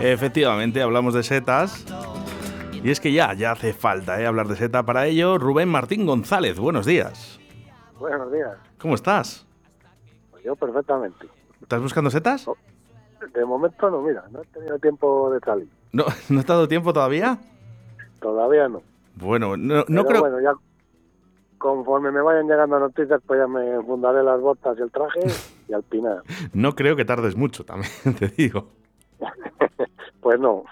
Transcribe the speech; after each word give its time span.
Efectivamente, 0.00 0.82
hablamos 0.82 1.14
de 1.14 1.22
setas. 1.22 1.84
Y 2.72 2.90
es 2.90 3.00
que 3.00 3.12
ya, 3.12 3.32
ya 3.32 3.52
hace 3.52 3.72
falta 3.72 4.20
¿eh? 4.20 4.26
hablar 4.26 4.46
de 4.48 4.56
seta. 4.56 4.82
Para 4.82 5.06
ello, 5.06 5.38
Rubén 5.38 5.68
Martín 5.68 6.04
González, 6.04 6.58
buenos 6.58 6.84
días. 6.84 7.40
Buenos 7.98 8.30
días. 8.30 8.56
¿Cómo 8.78 8.94
estás? 8.94 9.46
Pues 10.30 10.44
yo 10.44 10.54
perfectamente. 10.54 11.26
¿Estás 11.62 11.80
buscando 11.80 12.10
setas? 12.10 12.46
Oh, 12.46 12.56
de 13.34 13.44
momento 13.46 13.90
no, 13.90 14.02
mira, 14.02 14.24
no 14.30 14.42
he 14.42 14.46
tenido 14.46 14.78
tiempo 14.78 15.30
de 15.32 15.40
salir. 15.40 15.68
¿No, 15.92 16.04
¿no 16.28 16.40
ha 16.40 16.42
dado 16.42 16.68
tiempo 16.68 16.92
todavía? 16.92 17.38
Todavía 18.20 18.68
no. 18.68 18.82
Bueno, 19.14 19.56
no, 19.56 19.76
no 19.76 19.84
Pero 19.86 20.06
creo... 20.06 20.20
bueno, 20.20 20.40
ya 20.42 20.52
conforme 21.56 22.10
me 22.10 22.20
vayan 22.20 22.46
llegando 22.46 22.78
noticias, 22.78 23.22
pues 23.26 23.40
ya 23.40 23.46
me 23.46 23.82
fundaré 23.82 24.22
las 24.22 24.40
botas 24.40 24.76
y 24.78 24.82
el 24.82 24.90
traje 24.90 25.20
y 25.68 25.72
al 25.72 25.82
pinar. 25.84 26.22
No 26.52 26.74
creo 26.74 26.96
que 26.96 27.06
tardes 27.06 27.36
mucho, 27.36 27.64
también 27.64 27.90
te 28.18 28.28
digo. 28.28 28.68
Pues 30.24 30.40
no. 30.40 30.64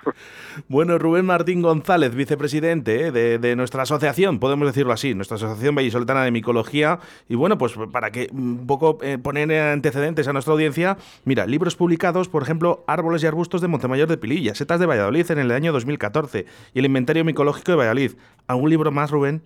Bueno, 0.68 0.96
Rubén 0.96 1.26
Martín 1.26 1.60
González, 1.60 2.14
vicepresidente 2.14 3.08
¿eh? 3.08 3.12
de, 3.12 3.38
de 3.38 3.54
nuestra 3.54 3.82
asociación, 3.82 4.40
podemos 4.40 4.66
decirlo 4.66 4.94
así, 4.94 5.14
nuestra 5.14 5.36
Asociación 5.36 5.74
Vallisoletana 5.74 6.24
de 6.24 6.30
Micología. 6.30 7.00
Y 7.28 7.34
bueno, 7.34 7.58
pues 7.58 7.74
para 7.92 8.10
que 8.10 8.28
un 8.32 8.66
poco 8.66 8.96
eh, 9.02 9.18
poner 9.18 9.52
antecedentes 9.52 10.26
a 10.26 10.32
nuestra 10.32 10.54
audiencia, 10.54 10.96
mira, 11.26 11.44
libros 11.44 11.76
publicados, 11.76 12.30
por 12.30 12.42
ejemplo, 12.42 12.82
Árboles 12.86 13.22
y 13.22 13.26
Arbustos 13.26 13.60
de 13.60 13.68
Montemayor 13.68 14.08
de 14.08 14.16
Pililla, 14.16 14.54
Setas 14.54 14.80
de 14.80 14.86
Valladolid 14.86 15.30
en 15.30 15.38
el 15.38 15.50
año 15.50 15.70
2014 15.74 16.46
y 16.72 16.78
el 16.78 16.86
Inventario 16.86 17.22
Micológico 17.22 17.72
de 17.72 17.76
Valladolid. 17.76 18.12
¿Algún 18.46 18.70
libro 18.70 18.90
más, 18.90 19.10
Rubén? 19.10 19.42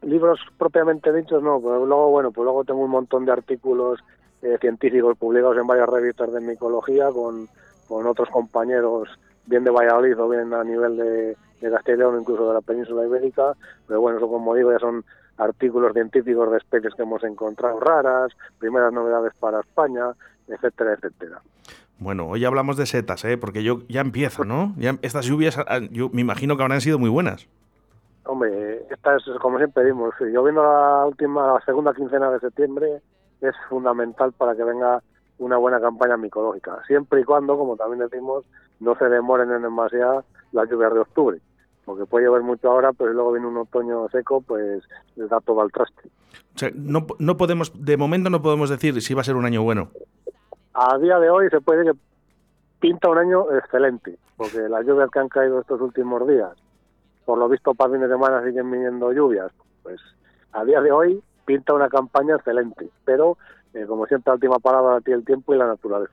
Libros 0.00 0.40
propiamente 0.56 1.12
dichos 1.12 1.42
no, 1.42 1.60
pero 1.60 1.84
luego, 1.84 2.08
bueno, 2.08 2.30
pues 2.30 2.44
luego 2.44 2.64
tengo 2.64 2.80
un 2.80 2.92
montón 2.92 3.26
de 3.26 3.32
artículos 3.32 4.00
eh, 4.40 4.56
científicos 4.58 5.18
publicados 5.18 5.58
en 5.58 5.66
varias 5.66 5.86
revistas 5.86 6.32
de 6.32 6.40
micología 6.40 7.10
con, 7.10 7.46
con 7.88 8.06
otros 8.06 8.28
compañeros, 8.30 9.08
bien 9.46 9.64
de 9.64 9.70
Valladolid 9.70 10.18
o 10.18 10.28
bien 10.28 10.52
a 10.52 10.64
nivel 10.64 10.96
de, 10.96 11.36
de 11.60 11.96
León, 11.96 12.20
incluso 12.20 12.48
de 12.48 12.54
la 12.54 12.60
península 12.60 13.06
ibérica, 13.06 13.54
pero 13.86 14.00
bueno, 14.00 14.18
eso 14.18 14.28
como 14.28 14.54
digo 14.54 14.72
ya 14.72 14.78
son 14.78 15.04
artículos 15.38 15.92
científicos 15.92 16.50
de 16.50 16.58
especies 16.58 16.94
que 16.94 17.02
hemos 17.02 17.22
encontrado 17.24 17.78
raras, 17.80 18.32
primeras 18.58 18.92
novedades 18.92 19.32
para 19.38 19.60
España, 19.60 20.12
etcétera, 20.48 20.94
etcétera. 20.94 21.40
Bueno, 21.98 22.28
hoy 22.28 22.44
hablamos 22.44 22.76
de 22.76 22.86
setas, 22.86 23.24
¿eh? 23.24 23.38
porque 23.38 23.62
yo 23.62 23.80
ya 23.88 24.02
empieza, 24.02 24.44
¿no? 24.44 24.74
Ya 24.76 24.96
estas 25.02 25.24
lluvias, 25.24 25.58
ah, 25.58 25.80
yo 25.90 26.10
me 26.10 26.20
imagino 26.20 26.56
que 26.56 26.62
habrán 26.62 26.80
sido 26.80 26.98
muy 26.98 27.08
buenas. 27.08 27.48
Hombre, 28.24 28.82
esta 28.90 29.16
es 29.16 29.22
como 29.40 29.56
siempre 29.58 29.84
dimos, 29.84 30.12
yo 30.20 30.42
viendo 30.42 30.62
la 30.62 31.06
última, 31.06 31.54
la 31.54 31.60
segunda 31.64 31.94
quincena 31.94 32.30
de 32.30 32.40
septiembre, 32.40 33.00
es 33.40 33.54
fundamental 33.68 34.32
para 34.32 34.54
que 34.56 34.64
venga 34.64 35.02
una 35.38 35.56
buena 35.56 35.80
campaña 35.80 36.16
micológica, 36.16 36.82
siempre 36.86 37.20
y 37.20 37.24
cuando, 37.24 37.56
como 37.56 37.76
también 37.76 38.08
decimos, 38.08 38.44
no 38.80 38.96
se 38.96 39.08
demoren 39.08 39.50
en 39.52 39.62
demasiado 39.62 40.24
las 40.52 40.68
lluvias 40.70 40.94
de 40.94 41.00
octubre, 41.00 41.40
porque 41.84 42.06
puede 42.06 42.26
llover 42.26 42.42
mucho 42.42 42.70
ahora, 42.70 42.92
pero 42.92 43.12
luego 43.12 43.32
viene 43.32 43.46
un 43.46 43.56
otoño 43.58 44.08
seco, 44.08 44.40
pues 44.40 44.82
les 45.16 45.28
da 45.28 45.40
todo 45.40 45.60
al 45.60 45.72
traste. 45.72 46.08
O 46.54 46.58
sea, 46.58 46.70
no, 46.74 47.06
no 47.18 47.36
podemos, 47.36 47.72
de 47.84 47.96
momento 47.96 48.30
no 48.30 48.42
podemos 48.42 48.70
decir 48.70 49.00
si 49.02 49.14
va 49.14 49.20
a 49.20 49.24
ser 49.24 49.36
un 49.36 49.44
año 49.44 49.62
bueno. 49.62 49.90
A 50.72 50.98
día 50.98 51.18
de 51.18 51.30
hoy 51.30 51.48
se 51.50 51.60
puede 51.60 51.84
que 51.84 51.98
pinta 52.80 53.08
un 53.08 53.18
año 53.18 53.52
excelente, 53.56 54.18
porque 54.36 54.68
las 54.68 54.86
lluvias 54.86 55.10
que 55.10 55.18
han 55.18 55.28
caído 55.28 55.60
estos 55.60 55.80
últimos 55.80 56.26
días, 56.26 56.52
por 57.24 57.38
lo 57.38 57.48
visto 57.48 57.74
para 57.74 57.92
fines 57.92 58.08
de 58.08 58.14
semana 58.14 58.42
siguen 58.44 58.70
viniendo 58.70 59.12
lluvias, 59.12 59.50
pues 59.82 60.00
a 60.52 60.64
día 60.64 60.80
de 60.80 60.92
hoy 60.92 61.22
pinta 61.44 61.74
una 61.74 61.88
campaña 61.88 62.36
excelente, 62.36 62.88
pero 63.04 63.38
eh, 63.76 63.86
como 63.86 64.06
siempre, 64.06 64.30
la 64.30 64.34
última 64.34 64.58
palabra 64.58 65.00
tiene 65.00 65.20
el 65.20 65.24
tiempo 65.24 65.54
y 65.54 65.58
la 65.58 65.66
naturaleza. 65.66 66.12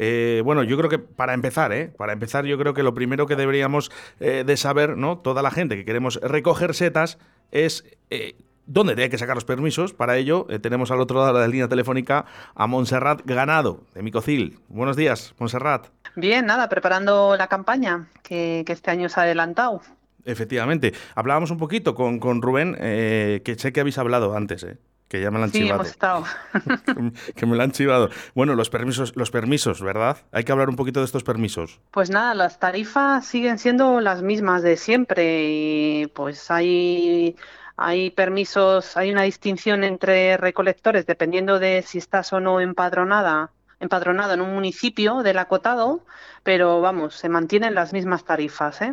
Eh, 0.00 0.42
bueno, 0.44 0.62
yo 0.62 0.76
creo 0.76 0.88
que 0.88 0.98
para 0.98 1.34
empezar, 1.34 1.72
¿eh? 1.72 1.92
para 1.96 2.12
empezar, 2.12 2.44
yo 2.44 2.56
creo 2.56 2.72
que 2.72 2.84
lo 2.84 2.94
primero 2.94 3.26
que 3.26 3.34
deberíamos 3.34 3.90
eh, 4.20 4.44
de 4.46 4.56
saber, 4.56 4.96
¿no? 4.96 5.18
Toda 5.18 5.42
la 5.42 5.50
gente 5.50 5.76
que 5.76 5.84
queremos 5.84 6.20
recoger 6.22 6.74
setas 6.74 7.18
es 7.50 7.84
eh, 8.10 8.36
dónde 8.66 9.02
hay 9.02 9.08
que 9.08 9.18
sacar 9.18 9.34
los 9.34 9.44
permisos. 9.44 9.94
Para 9.94 10.16
ello 10.16 10.46
eh, 10.50 10.60
tenemos 10.60 10.92
al 10.92 11.00
otro 11.00 11.18
lado 11.18 11.34
de 11.34 11.40
la 11.40 11.48
línea 11.48 11.66
telefónica 11.66 12.26
a 12.54 12.66
Montserrat 12.68 13.22
Ganado 13.24 13.80
de 13.94 14.02
Micocil. 14.02 14.60
Buenos 14.68 14.96
días, 14.96 15.34
Montserrat. 15.38 15.88
Bien, 16.14 16.46
nada, 16.46 16.68
preparando 16.68 17.36
la 17.36 17.48
campaña 17.48 18.08
que, 18.22 18.62
que 18.64 18.72
este 18.72 18.92
año 18.92 19.08
se 19.08 19.18
ha 19.18 19.24
adelantado. 19.24 19.80
Efectivamente. 20.24 20.92
Hablábamos 21.14 21.50
un 21.50 21.58
poquito 21.58 21.94
con, 21.94 22.20
con 22.20 22.42
Rubén, 22.42 22.76
eh, 22.78 23.40
que 23.44 23.56
sé 23.56 23.72
que 23.72 23.80
habéis 23.80 23.98
hablado 23.98 24.36
antes, 24.36 24.62
¿eh? 24.62 24.76
Que 25.08 25.20
ya 25.22 25.30
me 25.30 25.38
lo 25.38 25.44
han 25.44 25.50
Sí, 25.52 25.58
chivado. 25.60 25.74
hemos 25.76 25.88
estado. 25.88 26.24
que 27.34 27.46
me 27.46 27.56
lo 27.56 27.62
han 27.62 27.72
chivado. 27.72 28.10
Bueno, 28.34 28.54
los 28.54 28.70
permisos, 28.70 29.16
los 29.16 29.30
permisos, 29.30 29.80
¿verdad? 29.82 30.18
Hay 30.32 30.44
que 30.44 30.52
hablar 30.52 30.68
un 30.68 30.76
poquito 30.76 31.00
de 31.00 31.06
estos 31.06 31.24
permisos. 31.24 31.80
Pues 31.90 32.10
nada, 32.10 32.34
las 32.34 32.58
tarifas 32.58 33.26
siguen 33.26 33.58
siendo 33.58 34.00
las 34.00 34.22
mismas 34.22 34.62
de 34.62 34.76
siempre 34.76 35.44
y 35.48 36.06
pues 36.14 36.50
hay, 36.50 37.36
hay 37.76 38.10
permisos, 38.10 38.96
hay 38.96 39.10
una 39.10 39.22
distinción 39.22 39.82
entre 39.84 40.36
recolectores 40.36 41.06
dependiendo 41.06 41.58
de 41.58 41.82
si 41.82 41.98
estás 41.98 42.32
o 42.32 42.40
no 42.40 42.60
empadronada, 42.60 43.50
empadronado 43.80 44.34
en 44.34 44.40
un 44.42 44.52
municipio 44.54 45.22
del 45.22 45.38
acotado, 45.38 46.04
pero 46.42 46.80
vamos, 46.80 47.14
se 47.14 47.28
mantienen 47.28 47.74
las 47.74 47.92
mismas 47.92 48.24
tarifas, 48.24 48.82
¿eh? 48.82 48.90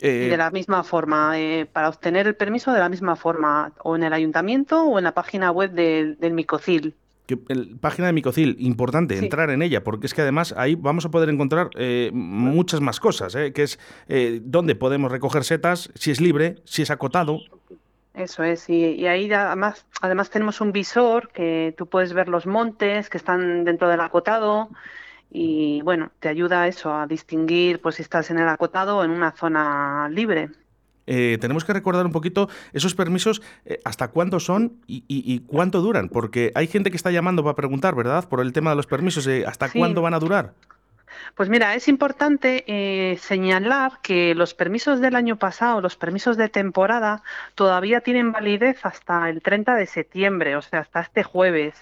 Eh, 0.00 0.28
de 0.30 0.36
la 0.36 0.50
misma 0.50 0.84
forma, 0.84 1.38
eh, 1.40 1.66
para 1.72 1.88
obtener 1.88 2.26
el 2.26 2.34
permiso 2.34 2.72
de 2.72 2.80
la 2.80 2.88
misma 2.88 3.16
forma, 3.16 3.72
o 3.82 3.96
en 3.96 4.02
el 4.04 4.12
ayuntamiento 4.12 4.84
o 4.84 4.98
en 4.98 5.04
la 5.04 5.12
página 5.12 5.50
web 5.50 5.70
del- 5.72 6.18
del 6.18 6.32
Micocil. 6.32 6.94
que- 7.26 7.38
el- 7.48 7.76
página 7.80 8.06
de 8.06 8.12
Micocil, 8.12 8.54
importante 8.60 9.16
Sí. 9.18 9.24
entrar 9.24 9.50
en 9.50 9.60
ella, 9.60 9.82
porque 9.82 10.06
es 10.06 10.14
que 10.14 10.22
además 10.22 10.54
ahí 10.56 10.76
vamos 10.76 11.04
a 11.06 11.08
poder 11.10 11.28
encontrar 11.28 11.70
eh, 11.74 12.10
muchas 12.12 12.80
más 12.80 13.00
cosas, 13.00 13.34
¿eh? 13.34 13.52
que 13.52 13.64
es 13.64 13.80
eh, 14.08 14.40
dónde 14.44 14.76
podemos 14.76 15.10
recoger 15.10 15.42
setas, 15.42 15.90
si 15.96 16.12
es 16.12 16.20
libre, 16.20 16.54
si 16.64 16.82
es 16.82 16.90
acotado. 16.92 17.40
Eso 18.14 18.44
es, 18.44 18.68
y, 18.70 18.92
y 18.92 19.08
ahí 19.08 19.32
además, 19.32 19.86
además 20.02 20.30
tenemos 20.30 20.60
un 20.60 20.70
visor 20.70 21.28
que 21.32 21.74
tú 21.76 21.86
puedes 21.86 22.12
ver 22.12 22.28
los 22.28 22.46
montes 22.46 23.10
que 23.10 23.16
están 23.18 23.64
dentro 23.64 23.88
del 23.88 24.00
acotado 24.02 24.68
y 25.30 25.80
bueno, 25.82 26.10
te 26.20 26.28
ayuda 26.28 26.62
a 26.62 26.68
eso, 26.68 26.94
a 26.94 27.06
distinguir 27.06 27.80
pues 27.80 27.96
si 27.96 28.02
estás 28.02 28.30
en 28.30 28.38
el 28.38 28.48
acotado 28.48 28.98
o 28.98 29.04
en 29.04 29.10
una 29.10 29.32
zona 29.32 30.08
libre. 30.10 30.50
Eh, 31.08 31.38
tenemos 31.40 31.64
que 31.64 31.72
recordar 31.72 32.04
un 32.04 32.10
poquito 32.12 32.48
esos 32.72 32.94
permisos, 32.94 33.40
eh, 33.64 33.78
hasta 33.84 34.08
cuándo 34.08 34.40
son 34.40 34.80
y, 34.88 35.04
y- 35.06 35.22
y 35.34 35.38
cuánto 35.40 35.80
duran, 35.80 36.08
porque 36.08 36.50
hay 36.56 36.66
gente 36.66 36.90
que 36.90 36.96
está 36.96 37.12
llamando 37.12 37.44
para 37.44 37.54
preguntar, 37.54 37.94
¿verdad? 37.94 38.28
Por 38.28 38.40
el 38.40 38.52
tema 38.52 38.70
de 38.70 38.76
los 38.76 38.86
permisos, 38.88 39.26
eh, 39.28 39.44
¿hasta 39.46 39.68
Sí. 39.68 39.78
cuándo 39.78 40.02
van 40.02 40.14
a 40.14 40.18
durar? 40.18 40.52
Pues 41.36 41.48
mira, 41.48 41.74
es 41.76 41.86
importante 41.88 42.64
eh, 42.66 43.16
señalar 43.18 44.00
que 44.02 44.34
los 44.34 44.52
permisos 44.54 45.00
del 45.00 45.14
año 45.14 45.36
pasado, 45.36 45.80
los 45.80 45.96
permisos 45.96 46.36
de 46.36 46.48
temporada, 46.48 47.22
todavía 47.54 48.00
tienen 48.00 48.32
validez 48.32 48.84
hasta 48.84 49.30
el 49.30 49.40
30 49.42 49.76
de 49.76 49.86
septiembre, 49.86 50.56
o 50.56 50.62
sea, 50.62 50.80
hasta 50.80 51.00
este 51.02 51.22
jueves. 51.22 51.74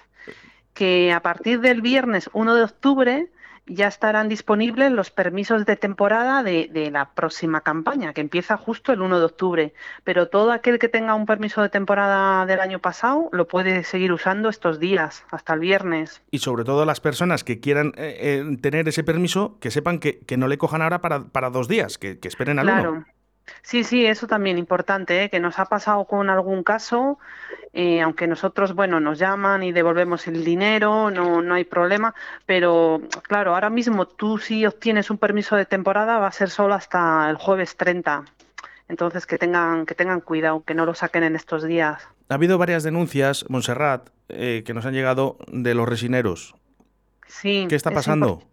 Que 0.75 1.11
a 1.11 1.21
partir 1.21 1.61
del 1.61 1.81
viernes 1.81 2.29
1 2.33 2.53
de 2.53 2.63
octubre 2.63 3.29
ya 3.67 3.87
estarán 3.87 4.29
disponibles 4.29 4.91
los 4.91 5.09
permisos 5.09 5.65
de 5.65 5.75
temporada 5.75 6.43
de, 6.43 6.69
de 6.71 6.91
la 6.91 7.09
próxima 7.13 7.61
campaña, 7.61 8.13
que 8.13 8.21
empieza 8.21 8.57
justo 8.57 8.93
el 8.93 9.01
1 9.01 9.19
de 9.19 9.25
octubre. 9.25 9.73
Pero 10.03 10.27
todo 10.27 10.51
aquel 10.51 10.77
que 10.77 10.87
tenga 10.87 11.15
un 11.15 11.25
permiso 11.25 11.61
de 11.61 11.69
temporada 11.69 12.45
del 12.45 12.59
año 12.59 12.79
pasado 12.79 13.29
lo 13.31 13.47
puede 13.47 13.83
seguir 13.83 14.11
usando 14.11 14.49
estos 14.49 14.79
días, 14.79 15.25
hasta 15.31 15.53
el 15.53 15.61
viernes. 15.61 16.21
Y 16.29 16.39
sobre 16.39 16.63
todo 16.63 16.85
las 16.85 16.99
personas 16.99 17.43
que 17.43 17.59
quieran 17.59 17.93
eh, 17.97 18.43
eh, 18.43 18.57
tener 18.61 18.87
ese 18.87 19.03
permiso, 19.03 19.57
que 19.59 19.71
sepan 19.71 19.99
que, 19.99 20.19
que 20.19 20.37
no 20.37 20.47
le 20.47 20.57
cojan 20.57 20.81
ahora 20.81 21.01
para, 21.01 21.23
para 21.25 21.49
dos 21.49 21.67
días, 21.67 21.97
que, 21.97 22.19
que 22.19 22.27
esperen 22.27 22.59
al 22.59 22.69
uno. 22.69 23.05
Sí, 23.61 23.83
sí, 23.83 24.05
eso 24.05 24.27
también 24.27 24.57
importante, 24.57 25.23
¿eh? 25.23 25.29
que 25.29 25.39
nos 25.39 25.59
ha 25.59 25.65
pasado 25.65 26.05
con 26.05 26.29
algún 26.29 26.63
caso, 26.63 27.19
eh, 27.73 28.01
aunque 28.01 28.27
nosotros, 28.27 28.73
bueno, 28.73 28.99
nos 28.99 29.19
llaman 29.19 29.63
y 29.63 29.71
devolvemos 29.71 30.27
el 30.27 30.43
dinero, 30.43 31.11
no, 31.11 31.41
no 31.41 31.53
hay 31.55 31.63
problema, 31.63 32.15
pero 32.45 33.01
claro, 33.23 33.53
ahora 33.53 33.69
mismo 33.69 34.07
tú 34.07 34.37
si 34.37 34.65
obtienes 34.65 35.09
un 35.09 35.17
permiso 35.17 35.55
de 35.55 35.65
temporada 35.65 36.19
va 36.19 36.27
a 36.27 36.31
ser 36.31 36.49
solo 36.49 36.73
hasta 36.73 37.29
el 37.29 37.37
jueves 37.37 37.75
30. 37.75 38.25
Entonces 38.87 39.25
que 39.25 39.37
tengan, 39.37 39.85
que 39.85 39.95
tengan 39.95 40.21
cuidado, 40.21 40.63
que 40.63 40.75
no 40.75 40.85
lo 40.85 40.93
saquen 40.93 41.23
en 41.23 41.35
estos 41.35 41.63
días. 41.63 42.07
Ha 42.29 42.35
habido 42.35 42.57
varias 42.57 42.83
denuncias, 42.83 43.45
Montserrat, 43.49 44.09
eh, 44.29 44.63
que 44.65 44.73
nos 44.73 44.85
han 44.85 44.93
llegado 44.93 45.37
de 45.47 45.73
los 45.73 45.87
resineros. 45.87 46.55
Sí, 47.27 47.65
¿Qué 47.67 47.75
está 47.75 47.89
es 47.89 47.95
pasando? 47.95 48.43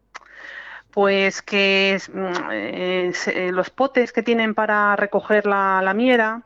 Pues 0.93 1.43
que 1.43 1.99
mm, 2.13 2.51
eh, 2.53 3.51
los 3.53 3.71
potes 3.71 4.13
que 4.13 4.23
tienen 4.23 4.55
para 4.55 4.95
recoger 4.97 5.47
la, 5.47 5.81
la 5.83 5.95
miera, 5.95 6.43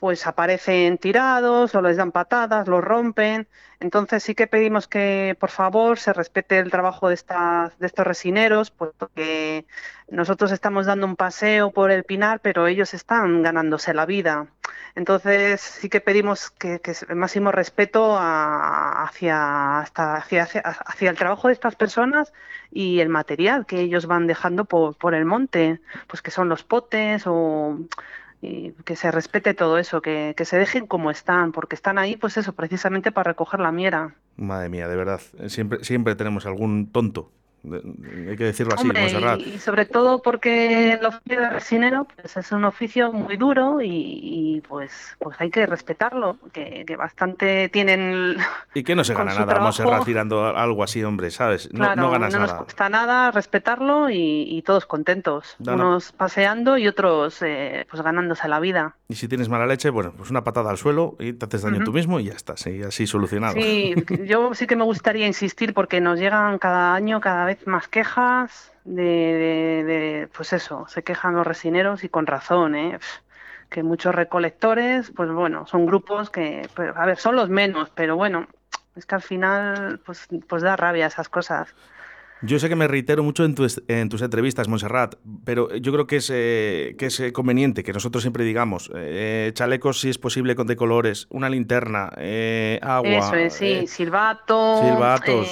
pues 0.00 0.26
aparecen 0.26 0.98
tirados 0.98 1.74
o 1.74 1.82
les 1.82 1.98
dan 1.98 2.10
patadas, 2.10 2.66
los 2.68 2.82
rompen. 2.82 3.46
Entonces 3.80 4.22
sí 4.22 4.34
que 4.34 4.46
pedimos 4.46 4.88
que 4.88 5.36
por 5.38 5.50
favor 5.50 5.98
se 5.98 6.12
respete 6.12 6.58
el 6.58 6.70
trabajo 6.70 7.08
de, 7.08 7.14
estas, 7.14 7.78
de 7.78 7.86
estos 7.86 8.06
resineros, 8.06 8.70
porque 8.70 9.66
nosotros 10.08 10.52
estamos 10.52 10.86
dando 10.86 11.06
un 11.06 11.16
paseo 11.16 11.70
por 11.70 11.90
el 11.90 12.04
Pinar, 12.04 12.40
pero 12.40 12.66
ellos 12.66 12.94
están 12.94 13.42
ganándose 13.42 13.94
la 13.94 14.06
vida. 14.06 14.48
Entonces 14.94 15.60
sí 15.60 15.88
que 15.88 16.00
pedimos 16.00 16.50
que, 16.50 16.80
el 17.08 17.16
máximo 17.16 17.52
respeto 17.52 18.16
hacia, 18.18 19.80
hacia, 19.80 20.42
hacia, 20.42 21.10
el 21.10 21.16
trabajo 21.16 21.48
de 21.48 21.54
estas 21.54 21.76
personas 21.76 22.32
y 22.70 23.00
el 23.00 23.08
material 23.08 23.66
que 23.66 23.80
ellos 23.80 24.06
van 24.06 24.26
dejando 24.26 24.64
por, 24.64 24.96
por 24.96 25.14
el 25.14 25.24
monte, 25.24 25.80
pues 26.06 26.22
que 26.22 26.30
son 26.30 26.48
los 26.48 26.64
potes 26.64 27.22
o 27.26 27.78
y 28.42 28.72
que 28.84 28.96
se 28.96 29.10
respete 29.10 29.54
todo 29.54 29.78
eso, 29.78 30.00
que, 30.00 30.34
que, 30.36 30.44
se 30.44 30.56
dejen 30.56 30.86
como 30.86 31.10
están, 31.10 31.52
porque 31.52 31.74
están 31.74 31.98
ahí, 31.98 32.16
pues 32.16 32.36
eso, 32.36 32.54
precisamente 32.54 33.12
para 33.12 33.30
recoger 33.30 33.60
la 33.60 33.72
miera. 33.72 34.14
Madre 34.36 34.68
mía, 34.68 34.88
de 34.88 34.96
verdad, 34.96 35.20
siempre, 35.48 35.84
siempre 35.84 36.14
tenemos 36.14 36.46
algún 36.46 36.90
tonto 36.90 37.30
hay 37.64 38.36
que 38.36 38.44
decirlo 38.44 38.74
así, 38.74 38.88
Y, 39.54 39.58
sobre 39.58 39.84
todo 39.84 40.22
porque 40.22 40.94
el 40.94 41.04
oficio 41.04 41.40
de 41.40 41.50
resinero 41.50 42.06
pues, 42.16 42.36
es 42.36 42.52
un 42.52 42.64
oficio 42.64 43.12
muy 43.12 43.36
duro 43.36 43.80
y, 43.82 44.62
pues 44.68 45.16
pues 45.18 45.36
hay 45.40 45.50
que 45.50 45.66
respetarlo, 45.66 46.38
que, 46.52 46.84
bastante 46.96 47.68
tienen... 47.68 48.36
Y 48.74 48.82
que 48.82 48.94
no 48.94 49.04
se 49.04 49.14
gana 49.14 49.34
nada, 49.34 49.60
Monserrat 49.60 50.04
tirando 50.04 50.46
algo 50.46 50.82
así, 50.82 51.02
hombre, 51.02 51.30
¿sabes? 51.30 51.72
No, 51.72 51.94
no 51.96 52.10
ganas 52.10 52.32
no 52.32 52.40
nos 52.40 52.52
cuesta 52.54 52.88
nada 52.88 53.30
respetarlo 53.30 54.08
y, 54.10 54.62
todos 54.66 54.86
contentos. 54.86 55.56
Unos 55.58 56.12
paseando 56.12 56.76
y 56.78 56.86
otros 56.86 57.42
eh, 57.42 57.86
pues 57.90 58.02
ganándose 58.02 58.46
la 58.46 58.60
vida. 58.60 58.94
Y 59.08 59.16
si 59.16 59.26
tienes 59.26 59.48
mala 59.48 59.66
leche, 59.66 59.90
bueno, 59.90 60.12
pues 60.16 60.30
una 60.30 60.44
patada 60.44 60.70
al 60.70 60.76
suelo 60.76 61.16
y 61.18 61.32
te 61.32 61.46
haces 61.46 61.62
daño 61.62 61.82
tú 61.84 61.92
mismo 61.92 62.20
y 62.20 62.24
ya 62.24 62.34
está, 62.34 62.56
sí, 62.56 62.82
así 62.82 63.06
solucionado. 63.06 63.54
Sí, 63.54 63.94
yo 64.24 64.54
sí 64.54 64.66
que 64.66 64.76
me 64.76 64.84
gustaría 64.84 65.26
insistir 65.26 65.74
porque 65.74 66.00
nos 66.00 66.18
llegan 66.18 66.58
cada 66.58 66.94
año, 66.94 67.20
cada 67.20 67.44
vez 67.44 67.49
más 67.66 67.88
quejas 67.88 68.72
de, 68.84 70.28
pues 70.36 70.52
eso, 70.52 70.86
se 70.88 71.02
quejan 71.02 71.34
los 71.34 71.46
resineros 71.46 72.04
y 72.04 72.08
con 72.08 72.26
razón, 72.26 72.74
¿eh? 72.74 72.98
que 73.70 73.82
muchos 73.82 74.14
recolectores, 74.14 75.12
pues 75.14 75.30
bueno, 75.30 75.66
son 75.66 75.86
grupos 75.86 76.28
que, 76.28 76.68
pues, 76.74 76.92
a 76.94 77.06
ver, 77.06 77.18
son 77.18 77.36
los 77.36 77.48
menos, 77.48 77.90
pero 77.90 78.16
bueno, 78.16 78.48
es 78.96 79.06
que 79.06 79.14
al 79.14 79.22
final, 79.22 80.00
pues, 80.04 80.26
pues 80.48 80.62
da 80.62 80.76
rabia 80.76 81.06
esas 81.06 81.28
cosas. 81.28 81.74
Yo 82.42 82.58
sé 82.58 82.70
que 82.70 82.76
me 82.76 82.88
reitero 82.88 83.22
mucho 83.22 83.44
en, 83.44 83.54
en 83.88 84.08
tus 84.08 84.22
entrevistas, 84.22 84.66
Montserrat, 84.66 85.16
pero 85.44 85.74
yo 85.76 85.92
creo 85.92 86.06
que 86.06 86.16
es, 86.16 86.30
eh, 86.32 86.94
que 86.98 87.06
es 87.06 87.20
eh, 87.20 87.32
conveniente 87.32 87.82
que 87.82 87.92
nosotros 87.92 88.22
siempre 88.22 88.44
digamos 88.44 88.90
eh, 88.94 89.50
chalecos, 89.54 90.00
si 90.00 90.08
es 90.08 90.16
posible, 90.16 90.54
con 90.54 90.66
de 90.66 90.76
colores, 90.76 91.26
una 91.30 91.50
linterna, 91.50 92.10
agua. 92.80 93.10
Eso 93.10 93.34
es, 93.34 93.52
sí, 93.54 93.86
silbato. 93.86 94.80
Silbatos. 94.82 95.48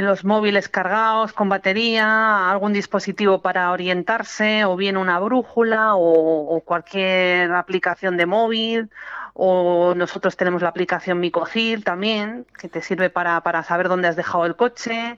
los 0.00 0.24
móviles 0.24 0.68
cargados 0.68 1.32
con 1.32 1.48
batería, 1.48 2.50
algún 2.50 2.72
dispositivo 2.72 3.40
para 3.40 3.70
orientarse, 3.70 4.64
o 4.64 4.74
bien 4.74 4.96
una 4.96 5.20
brújula 5.20 5.94
o, 5.94 6.56
o 6.56 6.60
cualquier 6.62 7.52
aplicación 7.52 8.16
de 8.16 8.26
móvil 8.26 8.90
o 9.40 9.94
nosotros 9.94 10.36
tenemos 10.36 10.62
la 10.62 10.68
aplicación 10.68 11.20
Micocil 11.20 11.84
también, 11.84 12.44
que 12.58 12.68
te 12.68 12.82
sirve 12.82 13.08
para, 13.08 13.40
para 13.42 13.62
saber 13.62 13.88
dónde 13.88 14.08
has 14.08 14.16
dejado 14.16 14.44
el 14.46 14.56
coche. 14.56 15.16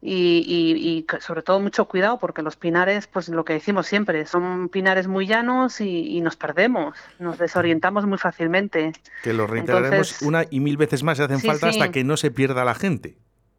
Y, 0.00 1.04
sobre 1.20 1.42
todo 1.42 1.60
mucho 1.60 1.86
cuidado 1.86 2.18
porque 2.18 2.40
los 2.40 2.56
pinares, 2.56 3.08
pues 3.08 3.28
lo 3.28 3.44
que 3.44 3.52
decimos 3.54 3.86
siempre, 3.86 4.24
son 4.26 4.70
pinares 4.70 5.06
muy 5.06 5.26
llanos 5.26 5.82
y, 5.82 6.18
nos 6.22 6.36
perdemos, 6.36 6.96
nos 7.18 7.36
desorientamos 7.36 8.06
muy 8.06 8.16
fácilmente. 8.16 8.92
Que 9.22 9.34
lo 9.34 9.46
reiteraremos 9.46 10.22
una 10.22 10.44
y 10.48 10.60
mil 10.60 10.78
veces 10.78 11.02
más 11.02 11.18
si 11.18 11.24
hacen 11.24 11.40
falta 11.40 11.68
hasta 11.68 11.90
que 11.90 12.04
no 12.04 12.16
se 12.16 12.30
pierda 12.30 12.64
la 12.64 12.74
gente. 12.74 13.18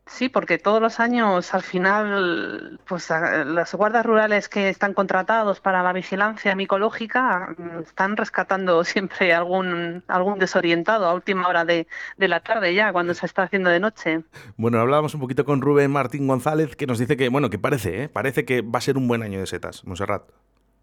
Sí, 0.10 0.28
porque 0.28 0.58
todos 0.58 0.82
los 0.82 1.00
años 1.00 1.54
al 1.54 1.62
final, 1.62 2.80
pues 2.88 3.10
las 3.10 3.74
guardas 3.76 4.06
rurales 4.06 4.50
que 4.50 4.68
están 4.68 4.94
contratados 4.96 5.60
para 5.62 5.84
la 5.84 5.94
vigilancia 5.94 6.56
micológica 6.56 7.56
mm, 7.58 7.84
están 7.84 8.18
rescatando 8.18 8.84
siempre 8.84 9.34
algún 9.34 10.04
algún 10.08 10.40
desorientado 10.40 11.06
a 11.06 11.14
última 11.14 11.48
hora 11.48 11.64
de, 11.64 11.88
de 12.18 12.28
la 12.28 12.40
tarde 12.40 12.74
ya, 12.74 12.92
cuando 12.92 13.14
se 13.14 13.28
está 13.28 13.44
haciendo 13.44 13.70
de 13.70 13.80
noche. 13.80 14.24
Bueno, 14.58 14.80
hablábamos 14.80 15.14
un 15.14 15.22
poquito 15.22 15.46
con 15.46 15.62
Rubén 15.62 15.92
Martín 15.92 16.28
González, 16.28 16.76
que 16.76 16.88
nos 16.88 16.98
dice 16.98 17.16
que, 17.16 17.30
bueno, 17.30 17.50
que 17.50 17.60
parece, 17.60 18.04
¿eh? 18.04 18.10
parece 18.10 18.46
que 18.46 18.62
va 18.62 18.80
a 18.80 18.82
ser 18.82 18.98
un 18.98 19.08
buen 19.08 19.22
año 19.22 19.40
de 19.40 19.48
setas, 19.48 19.86
Monserrat. 19.86 20.24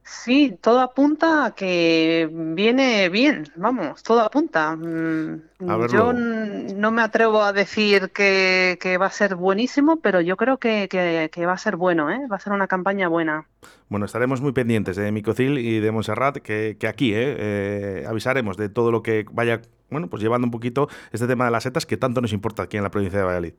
Sí, 0.08 0.56
todo 0.60 0.82
apunta 0.82 1.46
a 1.46 1.54
que 1.56 2.30
viene 2.30 3.08
bien, 3.08 3.42
vamos, 3.56 4.04
todo 4.04 4.20
apunta. 4.20 4.76
Mm, 4.76 5.42
yo 5.90 6.12
no 6.12 6.92
me 6.92 7.02
atrevo 7.02 7.42
a 7.42 7.52
decir 7.52 8.12
que, 8.12 8.98
va 9.00 9.06
a 9.06 9.10
ser 9.10 9.34
buenísimo, 9.34 9.96
pero 9.96 10.20
yo 10.20 10.36
creo 10.36 10.58
que, 10.58 10.88
va 11.44 11.52
a 11.52 11.58
ser 11.58 11.74
bueno, 11.74 12.08
¿eh? 12.08 12.20
va 12.30 12.36
a 12.36 12.38
ser 12.38 12.52
una 12.52 12.68
campaña 12.68 13.08
buena. 13.08 13.48
Bueno, 13.88 14.06
estaremos 14.06 14.40
muy 14.40 14.52
pendientes 14.52 14.94
de 14.94 15.10
Micocil 15.10 15.58
y 15.58 15.80
de 15.80 15.90
Montserrat, 15.90 16.36
que, 16.36 16.78
aquí 16.88 17.12
¿eh? 17.12 17.34
¿eh? 17.36 18.04
avisaremos 18.08 18.56
de 18.56 18.68
todo 18.68 18.92
lo 18.92 19.02
que 19.02 19.26
vaya, 19.32 19.60
bueno, 19.90 20.08
pues 20.08 20.22
llevando 20.22 20.46
un 20.46 20.52
poquito 20.52 20.88
este 21.10 21.26
tema 21.26 21.46
de 21.46 21.50
las 21.50 21.64
setas 21.64 21.84
que 21.84 21.96
tanto 21.96 22.20
nos 22.20 22.32
importa 22.32 22.62
aquí 22.62 22.76
en 22.76 22.84
la 22.84 22.92
provincia 22.92 23.18
de 23.18 23.24
Valladolid. 23.24 23.54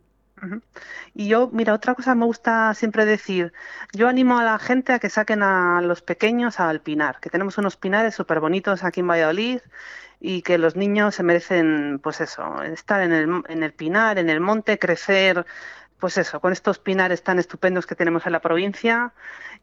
Y 1.13 1.28
yo, 1.28 1.50
mira, 1.51 1.74
otra 1.74 1.95
cosa 1.95 2.16
me 2.16 2.25
gusta 2.25 2.74
siempre 2.74 3.06
decir, 3.06 3.54
yo 3.94 4.07
animo 4.07 4.38
a 4.38 4.44
la 4.44 4.60
gente 4.60 4.94
a 4.94 5.00
que 5.00 5.10
saquen 5.10 5.42
a 5.42 5.81
los 5.81 6.01
pequeños 6.01 6.60
al 6.60 6.81
pinar, 6.81 7.19
que 7.19 7.30
tenemos 7.30 7.57
unos 7.57 7.75
pinares 7.75 8.16
súper 8.16 8.39
bonitos 8.39 8.84
aquí 8.84 9.00
en 9.00 9.07
Valladolid 9.07 9.60
y 10.19 10.42
que 10.42 10.57
los 10.57 10.75
niños 10.75 11.16
se 11.16 11.24
merecen, 11.24 12.00
pues 12.04 12.22
eso, 12.22 12.62
estar 12.63 13.01
en 13.01 13.13
el, 13.13 13.44
en 13.50 13.63
el 13.63 13.74
pinar, 13.74 14.19
en 14.19 14.30
el 14.30 14.39
monte, 14.39 14.80
crecer, 14.80 15.45
pues 16.00 16.18
eso, 16.18 16.40
con 16.40 16.54
estos 16.54 16.80
pinares 16.80 17.24
tan 17.24 17.40
estupendos 17.40 17.88
que 17.88 17.95
tenemos 17.95 18.25
en 18.25 18.31
la 18.33 18.40
provincia 18.40 19.13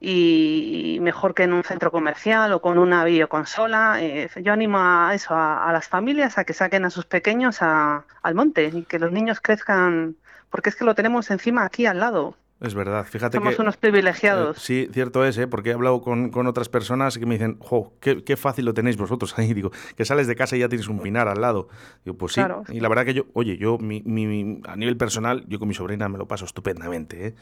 y 0.00 0.98
mejor 1.00 1.34
que 1.34 1.44
en 1.44 1.52
un 1.52 1.62
centro 1.62 1.90
comercial 1.92 2.52
o 2.52 2.60
con 2.60 2.78
una 2.78 3.04
videoconsola. 3.04 4.02
Eh, 4.02 4.28
yo 4.42 4.52
animo 4.52 4.78
a 4.80 5.14
eso, 5.14 5.34
a, 5.34 5.70
las 5.72 5.88
familias 5.88 6.38
a 6.38 6.44
que 6.44 6.52
saquen 6.52 6.84
a 6.84 6.90
sus 6.90 7.06
pequeños 7.06 7.62
al 7.62 8.34
monte 8.34 8.70
y 8.72 8.84
que 8.84 8.98
los 8.98 9.12
niños 9.12 9.40
crezcan 9.40 10.16
porque 10.54 10.70
es 10.70 10.76
que 10.76 10.84
lo 10.84 10.94
tenemos 10.94 11.32
encima 11.32 11.64
aquí 11.64 11.84
al 11.84 11.98
lado. 11.98 12.36
Es 12.60 12.76
verdad, 12.76 13.04
fíjate 13.04 13.38
Somos 13.38 13.58
unos 13.58 13.76
privilegiados. 13.76 14.56
Eh, 14.56 14.60
sí, 14.60 14.88
cierto 14.92 15.24
es, 15.24 15.36
¿eh? 15.36 15.48
porque 15.48 15.70
he 15.70 15.72
hablado 15.72 16.00
con, 16.00 16.30
otras 16.46 16.68
personas 16.68 17.18
que 17.18 17.26
me 17.26 17.34
dicen, 17.34 17.58
jo, 17.58 17.94
qué, 17.98 18.36
fácil 18.36 18.64
lo 18.64 18.72
tenéis 18.72 18.96
vosotros 18.96 19.36
ahí. 19.36 19.52
Digo, 19.52 19.72
que 19.96 20.04
sales 20.04 20.28
de 20.28 20.36
casa 20.36 20.54
y 20.56 20.60
ya 20.60 20.68
tienes 20.68 20.86
un 20.86 21.00
pinar 21.00 21.26
al 21.26 21.40
lado. 21.40 21.66
Digo, 22.04 22.16
pues 22.16 22.34
sí. 22.34 22.40
Y 22.68 22.78
la 22.78 22.88
verdad 22.88 23.04
que 23.04 23.14
yo, 23.14 23.24
oye, 23.32 23.56
yo 23.58 23.78
mi, 23.78 24.62
a 24.68 24.76
nivel 24.76 24.96
personal, 24.96 25.44
yo 25.48 25.58
con 25.58 25.66
mi 25.66 25.74
sobrina 25.74 26.08
me 26.08 26.18
lo 26.18 26.28
paso 26.28 26.44
estupendamente. 26.44 27.26
¿eh? 27.26 27.34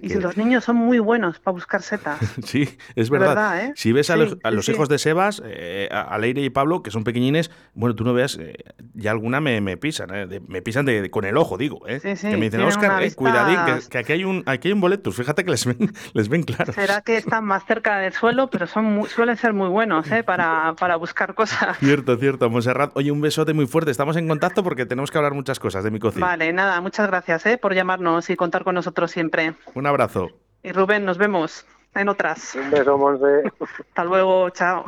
Y 0.00 0.14
los 0.14 0.36
niños 0.36 0.64
son 0.64 0.76
muy 0.76 0.98
buenos 0.98 1.38
para 1.38 1.52
buscar 1.52 1.82
setas. 1.82 2.18
sí, 2.44 2.68
es 2.94 3.10
verdad. 3.10 3.62
¿eh? 3.62 3.72
Si 3.76 3.92
ves 3.92 4.10
a 4.10 4.16
los, 4.16 4.68
hijos 4.68 4.88
de 4.88 4.98
Sebas, 4.98 5.42
eh, 5.44 5.88
a 5.90 6.16
Leire 6.18 6.42
y 6.42 6.50
Pablo, 6.50 6.82
que 6.82 6.90
son 6.90 7.04
pequeñines, 7.04 7.50
bueno, 7.74 7.94
tú 7.94 8.04
no 8.04 8.14
veas, 8.14 8.38
eh, 8.40 8.54
ya 8.94 9.10
alguna 9.10 9.40
me, 9.40 9.76
pisan, 9.76 10.08
me 10.48 10.62
pisan 10.62 10.86
de, 10.86 11.10
con 11.10 11.24
el 11.24 11.36
ojo, 11.36 11.58
digo. 11.58 11.80
que 11.80 12.36
me 12.36 12.46
dicen, 12.46 12.62
Oscar, 12.62 13.02
cuidadín, 13.14 13.80
que, 13.90 13.98
aquí 13.98 14.12
hay 14.12 14.24
un 14.24 14.42
aquí 14.46 14.68
hay 14.68 14.72
un 14.72 14.80
boleto, 14.80 15.12
fíjate 15.12 15.44
que 15.44 15.50
les 15.50 15.66
ven, 15.66 15.92
les 16.14 16.28
ven 16.28 16.42
claro. 16.42 16.72
Será 16.72 17.02
que 17.02 17.16
están 17.18 17.44
más 17.44 17.64
cerca 17.66 17.98
del 17.98 18.12
suelo, 18.12 18.48
pero 18.48 18.66
son 18.66 19.04
suelen 19.08 19.36
ser 19.36 19.52
muy 19.52 19.68
buenos 19.68 20.06
para, 20.24 20.74
para 20.78 20.96
buscar 20.96 21.34
cosas. 21.34 21.76
Cierto, 21.78 22.16
cierto. 22.16 22.48
Monserrat, 22.48 22.96
oye, 22.96 23.10
un 23.10 23.20
besote 23.20 23.52
muy 23.52 23.66
fuerte. 23.66 23.90
Estamos 23.90 24.16
en 24.16 24.26
contacto 24.26 24.62
porque 24.62 24.86
tenemos 24.86 25.10
que 25.10 25.18
hablar 25.18 25.34
muchas 25.34 25.58
cosas 25.58 25.84
de 25.84 25.90
mi 25.90 25.98
cocina. 25.98 26.26
Vale, 26.26 26.52
nada, 26.52 26.80
muchas 26.80 27.06
gracias 27.08 27.44
por 27.60 27.74
llamarnos 27.74 28.30
y 28.30 28.36
contar 28.36 28.64
con 28.64 28.74
nosotros 28.74 29.10
siempre. 29.10 29.54
Un 29.74 29.86
abrazo. 29.86 30.28
Y 30.62 30.72
Rubén, 30.72 31.04
nos 31.04 31.18
vemos 31.18 31.66
en 31.94 32.08
otras. 32.08 32.54
Un 32.54 32.70
beso, 32.70 32.98
Monse. 32.98 33.42
Hasta 33.88 34.04
luego, 34.04 34.50
chao. 34.50 34.84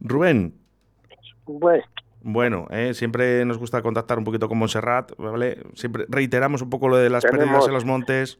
Rubén. 0.00 0.54
Bueno. 1.46 1.84
Bueno, 2.26 2.66
eh, 2.70 2.94
siempre 2.94 3.44
nos 3.44 3.58
gusta 3.58 3.82
contactar 3.82 4.16
un 4.16 4.24
poquito 4.24 4.48
con 4.48 4.56
Montserrat, 4.56 5.12
¿vale? 5.18 5.58
Siempre 5.74 6.06
reiteramos 6.08 6.62
un 6.62 6.70
poco 6.70 6.88
lo 6.88 6.96
de 6.96 7.10
las 7.10 7.22
pérdidas 7.22 7.66
en 7.66 7.74
los 7.74 7.84
montes. 7.84 8.38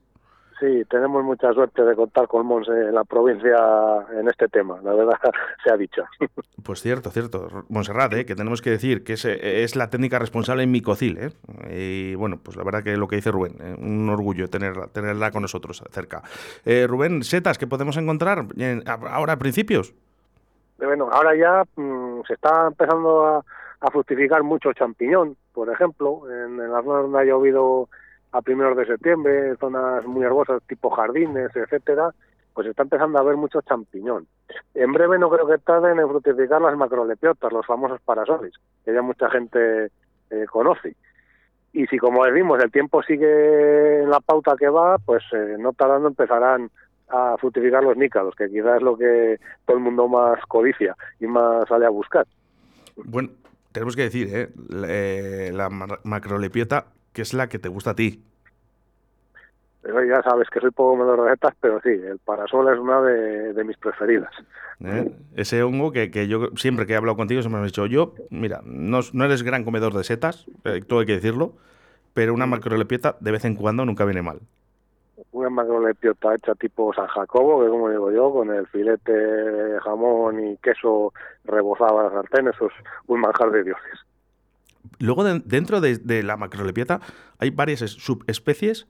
Sí, 0.64 0.82
tenemos 0.88 1.22
mucha 1.22 1.52
suerte 1.52 1.82
de 1.82 1.94
contar 1.94 2.26
con 2.26 2.46
Monse 2.46 2.72
en 2.72 2.94
la 2.94 3.04
provincia 3.04 3.54
en 4.12 4.26
este 4.28 4.48
tema, 4.48 4.78
la 4.82 4.94
verdad 4.94 5.18
se 5.64 5.70
ha 5.70 5.76
dicho. 5.76 6.04
Pues 6.62 6.80
cierto, 6.80 7.10
cierto. 7.10 7.48
Montserrat, 7.68 8.14
¿eh? 8.14 8.24
que 8.24 8.34
tenemos 8.34 8.62
que 8.62 8.70
decir 8.70 9.04
que 9.04 9.14
es, 9.14 9.26
es 9.26 9.76
la 9.76 9.90
técnica 9.90 10.18
responsable 10.18 10.62
en 10.62 10.70
Micocil. 10.70 11.18
¿eh? 11.18 11.30
Y 11.70 12.14
bueno, 12.14 12.38
pues 12.42 12.56
la 12.56 12.64
verdad 12.64 12.82
que 12.82 12.96
lo 12.96 13.08
que 13.08 13.16
dice 13.16 13.30
Rubén, 13.30 13.56
¿eh? 13.60 13.76
un 13.78 14.08
orgullo 14.08 14.48
tenerla, 14.48 14.86
tenerla 14.86 15.30
con 15.32 15.42
nosotros 15.42 15.84
cerca. 15.90 16.22
Eh, 16.64 16.86
Rubén, 16.88 17.24
setas 17.24 17.58
que 17.58 17.66
podemos 17.66 17.98
encontrar 17.98 18.46
ahora 19.10 19.34
a 19.34 19.38
principios. 19.38 19.92
Bueno, 20.78 21.10
ahora 21.12 21.36
ya 21.36 21.64
mm, 21.76 22.22
se 22.26 22.34
está 22.34 22.68
empezando 22.68 23.26
a, 23.26 23.44
fructificar 23.92 24.42
mucho 24.42 24.72
champiñón, 24.72 25.36
por 25.52 25.68
ejemplo, 25.68 26.22
en, 26.30 26.58
en 26.58 26.72
las 26.72 26.82
zonas 26.82 27.02
donde 27.02 27.18
ha 27.18 27.24
llovido 27.24 27.90
a 28.34 28.42
primeros 28.42 28.76
de 28.76 28.84
septiembre, 28.84 29.54
zonas 29.60 30.04
muy 30.06 30.24
herbosas 30.24 30.60
tipo 30.66 30.90
jardines, 30.90 31.54
etcétera, 31.54 32.12
pues 32.52 32.66
está 32.66 32.82
empezando 32.82 33.16
a 33.16 33.20
haber 33.20 33.36
mucho 33.36 33.62
champiñón. 33.62 34.26
En 34.74 34.92
breve 34.92 35.20
no 35.20 35.30
creo 35.30 35.46
que 35.46 35.58
tarden 35.58 36.00
en 36.00 36.08
fructificar 36.08 36.60
las 36.60 36.76
macrolepiotas, 36.76 37.52
los 37.52 37.64
famosos 37.64 38.00
parasoles, 38.00 38.52
que 38.84 38.92
ya 38.92 39.02
mucha 39.02 39.30
gente 39.30 39.86
eh, 40.30 40.46
conoce. 40.50 40.96
Y 41.72 41.86
si, 41.86 41.96
como 41.96 42.24
decimos, 42.24 42.60
el 42.60 42.72
tiempo 42.72 43.04
sigue 43.04 44.02
en 44.02 44.10
la 44.10 44.18
pauta 44.18 44.56
que 44.58 44.68
va, 44.68 44.98
pues 44.98 45.22
eh, 45.32 45.54
no 45.60 45.72
tardando 45.72 46.08
empezarán 46.08 46.72
a 47.10 47.36
fructificar 47.38 47.84
los 47.84 47.96
nícalos, 47.96 48.34
que 48.34 48.48
quizás 48.48 48.78
es 48.78 48.82
lo 48.82 48.98
que 48.98 49.38
todo 49.64 49.76
el 49.76 49.82
mundo 49.82 50.08
más 50.08 50.44
codicia 50.48 50.96
y 51.20 51.28
más 51.28 51.68
sale 51.68 51.86
a 51.86 51.90
buscar. 51.90 52.26
Bueno, 52.96 53.28
tenemos 53.70 53.94
que 53.94 54.02
decir, 54.02 54.28
¿eh? 54.32 54.48
la, 54.70 54.86
eh, 54.90 55.52
la 55.52 55.68
macrolepiota, 56.02 56.86
que 57.14 57.22
es 57.22 57.32
la 57.32 57.48
que 57.48 57.58
te 57.58 57.70
gusta 57.70 57.90
a 57.90 57.94
ti. 57.94 58.22
Pero 59.80 60.02
ya 60.02 60.22
sabes 60.22 60.48
que 60.50 60.60
soy 60.60 60.70
poco 60.70 60.96
menos 60.96 61.16
de 61.16 61.24
recetas, 61.24 61.54
pero 61.60 61.80
sí, 61.82 61.90
el 61.90 62.18
parasol 62.18 62.72
es 62.72 62.78
una 62.78 63.00
de, 63.02 63.64
mis 63.64 63.76
preferidas. 63.76 64.32
¿Eh? 64.80 65.10
Ese 65.36 65.62
hongo 65.62 65.92
que, 65.92 66.10
que, 66.10 66.26
yo 66.26 66.48
siempre 66.56 66.86
que 66.86 66.94
he 66.94 66.96
hablado 66.96 67.16
contigo 67.16 67.42
se 67.42 67.48
me 67.48 67.58
ha 67.58 67.62
dicho, 67.62 67.86
yo, 67.86 68.14
mira, 68.30 68.60
no, 68.64 69.00
no 69.12 69.24
eres 69.24 69.42
gran 69.42 69.62
comedor 69.62 69.94
de 69.94 70.04
setas, 70.04 70.46
eh, 70.64 70.82
todo 70.86 71.00
hay 71.00 71.06
que 71.06 71.14
decirlo, 71.14 71.52
pero 72.14 72.32
una 72.32 72.46
macrolepiota 72.46 73.16
de 73.20 73.30
vez 73.30 73.44
en 73.44 73.56
cuando 73.56 73.84
nunca 73.84 74.04
viene 74.04 74.22
mal. 74.22 74.40
Una 75.32 75.50
macrolepiota 75.50 76.34
hecha 76.34 76.54
tipo 76.54 76.94
San 76.94 77.06
Jacobo, 77.08 77.62
que 77.62 77.68
como 77.68 77.90
digo 77.90 78.10
yo, 78.10 78.32
con 78.32 78.50
el 78.52 78.66
filete 78.68 79.12
de 79.12 79.80
jamón 79.80 80.48
y 80.48 80.56
queso 80.58 81.12
rebozado 81.44 82.00
a 82.00 82.04
la 82.04 82.10
sartén, 82.10 82.48
eso 82.48 82.66
es 82.66 82.72
un 83.06 83.20
manjar 83.20 83.50
de 83.50 83.64
dioses. 83.64 84.00
Luego, 84.98 85.24
de, 85.24 85.40
dentro 85.44 85.80
de, 85.80 86.22
la 86.22 86.36
macrolepiota 86.36 87.00
hay 87.38 87.50
varias 87.50 87.80
subespecies 87.80 88.86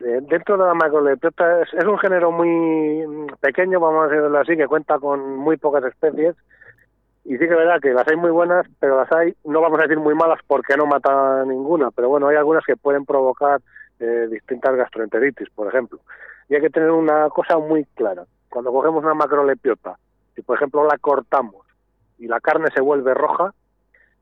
eh, 0.00 0.20
dentro 0.28 0.58
de 0.58 0.64
la 0.64 0.74
macrolepiota 0.74 1.62
es, 1.62 1.84
un 1.84 1.98
género 1.98 2.30
muy 2.30 3.26
pequeño, 3.40 3.80
vamos 3.80 4.04
a 4.04 4.08
decirlo 4.08 4.38
así, 4.38 4.56
que 4.56 4.66
cuenta 4.66 4.98
con 4.98 5.36
muy 5.36 5.56
pocas 5.56 5.84
especies. 5.84 6.36
Y 7.24 7.32
sí 7.32 7.38
que 7.38 7.44
es 7.44 7.56
verdad 7.56 7.80
que 7.80 7.94
las 7.94 8.06
hay 8.06 8.16
muy 8.16 8.30
buenas, 8.30 8.66
pero 8.78 8.98
las 8.98 9.10
hay, 9.12 9.34
no 9.44 9.62
vamos 9.62 9.78
a 9.78 9.84
decir 9.84 9.98
muy 9.98 10.14
malas 10.14 10.40
porque 10.46 10.76
no 10.76 10.84
matan 10.84 11.48
ninguna, 11.48 11.90
pero 11.90 12.10
bueno, 12.10 12.28
hay 12.28 12.36
algunas 12.36 12.64
que 12.66 12.76
pueden 12.76 13.06
provocar 13.06 13.62
eh, 13.98 14.28
distintas 14.30 14.76
gastroenteritis, 14.76 15.48
por 15.50 15.68
ejemplo. 15.68 16.00
Y 16.50 16.54
hay 16.54 16.60
que 16.60 16.68
tener 16.68 16.90
una 16.90 17.30
cosa 17.30 17.56
muy 17.58 17.86
clara. 17.94 18.24
Cuando 18.50 18.72
cogemos 18.72 19.02
una 19.02 19.14
macrolepiota, 19.14 19.96
si 20.34 20.42
por 20.42 20.56
ejemplo 20.56 20.86
la 20.86 20.98
cortamos 20.98 21.66
y 22.18 22.26
la 22.26 22.40
carne 22.40 22.68
se 22.74 22.82
vuelve 22.82 23.14
roja, 23.14 23.54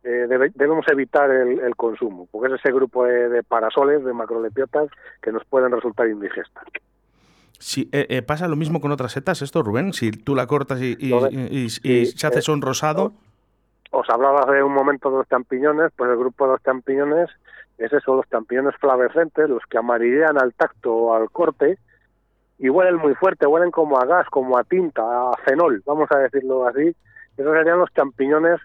eh, 0.04 0.26
debemos 0.54 0.86
evitar 0.88 1.30
el, 1.30 1.76
consumo, 1.76 2.26
porque 2.30 2.52
es 2.52 2.60
ese 2.60 2.72
grupo 2.72 3.04
de, 3.04 3.42
parasoles, 3.44 4.04
de 4.04 4.12
macrolepiotas, 4.12 4.88
que 5.20 5.30
nos 5.30 5.44
pueden 5.44 5.70
resultar 5.70 6.08
indigestas. 6.08 6.64
Sí, 7.58 7.88
eh, 7.92 8.06
eh, 8.08 8.22
¿Pasa 8.22 8.48
lo 8.48 8.56
mismo 8.56 8.80
con 8.80 8.90
otras 8.90 9.12
setas 9.12 9.42
esto, 9.42 9.62
Rubén? 9.62 9.92
Si 9.92 10.10
tú 10.10 10.34
la 10.34 10.48
cortas 10.48 10.80
y, 10.82 10.96
y, 10.98 11.68
se 11.70 12.26
hace 12.26 12.42
son 12.42 12.60
rosado. 12.60 13.12
Os 13.92 14.08
hablaba 14.10 14.40
hace 14.40 14.62
un 14.62 14.74
momento 14.74 15.10
de 15.10 15.18
los 15.18 15.28
champiñones, 15.28 15.92
pues 15.96 16.10
el 16.10 16.16
grupo 16.16 16.46
de 16.46 16.52
los 16.52 16.62
champiñones 16.62 17.30
es 17.78 17.92
eso, 17.92 18.16
los 18.16 18.28
champiñones 18.28 18.74
flavescentes, 18.76 19.48
los 19.48 19.62
que 19.66 19.78
amarillean 19.78 20.40
al 20.40 20.54
tacto 20.54 20.92
o 20.92 21.14
al 21.14 21.30
corte, 21.30 21.78
y 22.58 22.68
huelen 22.68 22.96
muy 22.96 23.14
fuerte, 23.14 23.46
huelen 23.46 23.70
como 23.70 23.98
a 23.98 24.06
gas, 24.06 24.26
como 24.30 24.58
a 24.58 24.64
tinta, 24.64 25.02
a 25.02 25.36
fenol, 25.44 25.82
vamos 25.84 26.10
a 26.10 26.18
decirlo 26.18 26.66
así. 26.66 26.94
Esos 27.36 27.52
serían 27.56 27.78
los 27.78 27.92
champiñones 27.92 28.60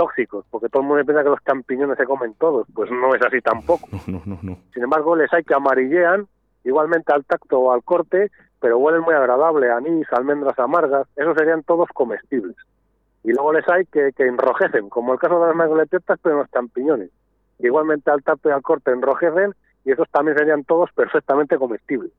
tóxicos, 0.00 0.46
porque 0.50 0.70
todo 0.70 0.80
el 0.80 0.88
mundo 0.88 1.04
piensa 1.04 1.22
que 1.22 1.28
los 1.28 1.44
champiñones 1.44 1.98
se 1.98 2.06
comen 2.06 2.32
todos, 2.38 2.66
pues 2.72 2.90
no 2.90 3.14
es 3.14 3.20
así 3.20 3.42
tampoco. 3.42 3.86
Sin 4.06 4.82
embargo, 4.82 5.14
les 5.14 5.30
hay 5.34 5.44
que 5.44 5.52
amarillean, 5.52 6.26
igualmente 6.64 7.12
al 7.12 7.26
tacto 7.26 7.58
o 7.58 7.70
al 7.70 7.82
corte, 7.82 8.30
pero 8.60 8.78
huelen 8.78 9.02
muy 9.02 9.12
agradable, 9.12 9.70
anís, 9.70 10.06
almendras 10.12 10.58
amargas, 10.58 11.06
esos 11.16 11.36
serían 11.36 11.62
todos 11.64 11.90
comestibles. 11.92 12.56
Y 13.24 13.32
luego 13.32 13.52
les 13.52 13.68
hay 13.68 13.84
que, 13.84 14.12
que 14.16 14.26
enrojecen, 14.26 14.88
como 14.88 15.12
el 15.12 15.18
caso 15.18 15.38
de 15.38 15.48
las 15.48 15.56
margoletietas, 15.56 16.18
pero 16.22 16.38
los 16.38 16.50
champiñones. 16.50 17.10
Igualmente 17.58 18.10
al 18.10 18.22
tacto 18.22 18.48
y 18.48 18.52
al 18.52 18.62
corte 18.62 18.92
enrojecen, 18.92 19.54
y 19.84 19.92
esos 19.92 20.08
también 20.08 20.38
serían 20.38 20.64
todos 20.64 20.90
perfectamente 20.92 21.58
comestibles. 21.58 22.10